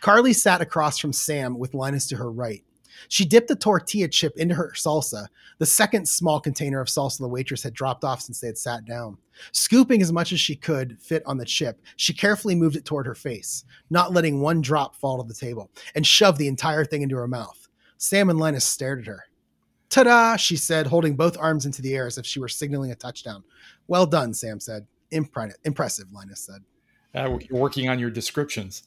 [0.00, 2.64] Carly sat across from Sam with Linus to her right.
[3.08, 5.26] She dipped a tortilla chip into her salsa,
[5.58, 8.84] the second small container of salsa the waitress had dropped off since they had sat
[8.84, 9.18] down.
[9.52, 13.06] Scooping as much as she could fit on the chip, she carefully moved it toward
[13.06, 17.02] her face, not letting one drop fall to the table, and shoved the entire thing
[17.02, 17.68] into her mouth.
[17.98, 19.24] Sam and Linus stared at her.
[19.90, 22.92] Ta da, she said, holding both arms into the air as if she were signaling
[22.92, 23.42] a touchdown.
[23.88, 24.86] Well done, Sam said.
[25.12, 26.62] Impre- impressive, Linus said.
[27.14, 28.84] Uh, you're working on your descriptions.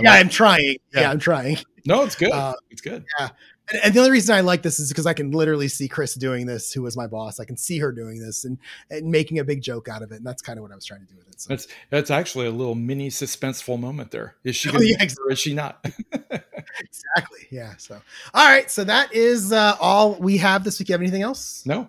[0.00, 0.78] yeah, I'm trying.
[0.92, 1.02] Yeah.
[1.02, 1.10] yeah.
[1.10, 1.58] I'm trying.
[1.88, 2.30] No, it's good.
[2.30, 3.06] Uh, it's good.
[3.18, 3.30] Yeah.
[3.70, 6.14] And, and, the only reason I like this is because I can literally see Chris
[6.14, 7.40] doing this, who was my boss.
[7.40, 8.58] I can see her doing this and,
[8.90, 10.16] and making a big joke out of it.
[10.16, 11.40] And that's kind of what I was trying to do with it.
[11.40, 11.48] So.
[11.48, 14.36] That's that's actually a little mini suspenseful moment there.
[14.44, 15.24] Is she oh, yeah, exactly.
[15.26, 15.82] or is she not?
[16.12, 17.48] exactly.
[17.50, 17.72] Yeah.
[17.78, 17.98] So
[18.34, 18.70] all right.
[18.70, 20.90] So that is uh, all we have this week.
[20.90, 21.64] You have anything else?
[21.64, 21.88] No.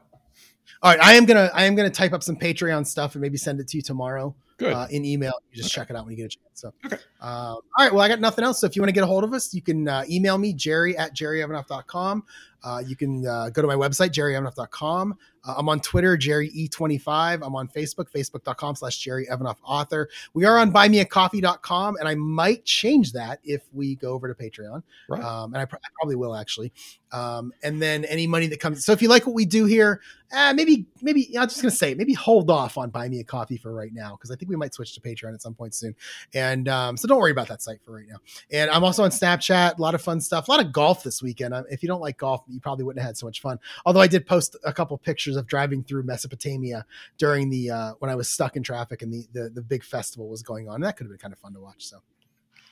[0.81, 1.03] All right.
[1.03, 3.67] I am gonna I am gonna type up some Patreon stuff and maybe send it
[3.69, 4.35] to you tomorrow.
[4.57, 4.73] Good.
[4.73, 5.33] Uh, in email.
[5.51, 5.81] You just okay.
[5.81, 6.45] check it out when you get a chance.
[6.53, 6.97] So, okay.
[7.21, 7.93] Uh, all right.
[7.93, 8.59] Well, I got nothing else.
[8.59, 10.51] So if you want to get a hold of us, you can uh, email me,
[10.51, 12.23] jerry at jerryevanoff.com.
[12.63, 15.17] Uh, you can uh, go to my website, jerryevanoff.com.
[15.45, 17.45] Uh, I'm on Twitter, Jerry E25.
[17.45, 20.09] I'm on Facebook, facebook.com slash Jerry Evanoff author.
[20.33, 24.83] We are on buymeacoffee.com, and I might change that if we go over to Patreon.
[25.07, 25.23] Right.
[25.23, 26.71] Um, and I, pr- I, probably will actually.
[27.11, 28.85] Um, and then any money that comes.
[28.85, 31.75] So if you like what we do here, uh, maybe, maybe I'm just going to
[31.75, 34.49] say, maybe hold off on Buy Me a Coffee for right now, because I think
[34.49, 35.95] we might switch to Patreon at some point soon.
[36.35, 38.17] And um, so don't worry about that site for right now.
[38.51, 41.23] And I'm also on Snapchat, a lot of fun stuff, a lot of golf this
[41.23, 41.55] weekend.
[41.71, 43.59] If you don't like golf, you probably wouldn't have had so much fun.
[43.85, 46.85] Although I did post a couple pictures of driving through Mesopotamia
[47.17, 50.29] during the uh, when I was stuck in traffic and the, the the big festival
[50.29, 50.81] was going on.
[50.81, 51.85] That could have been kind of fun to watch.
[51.85, 51.99] So,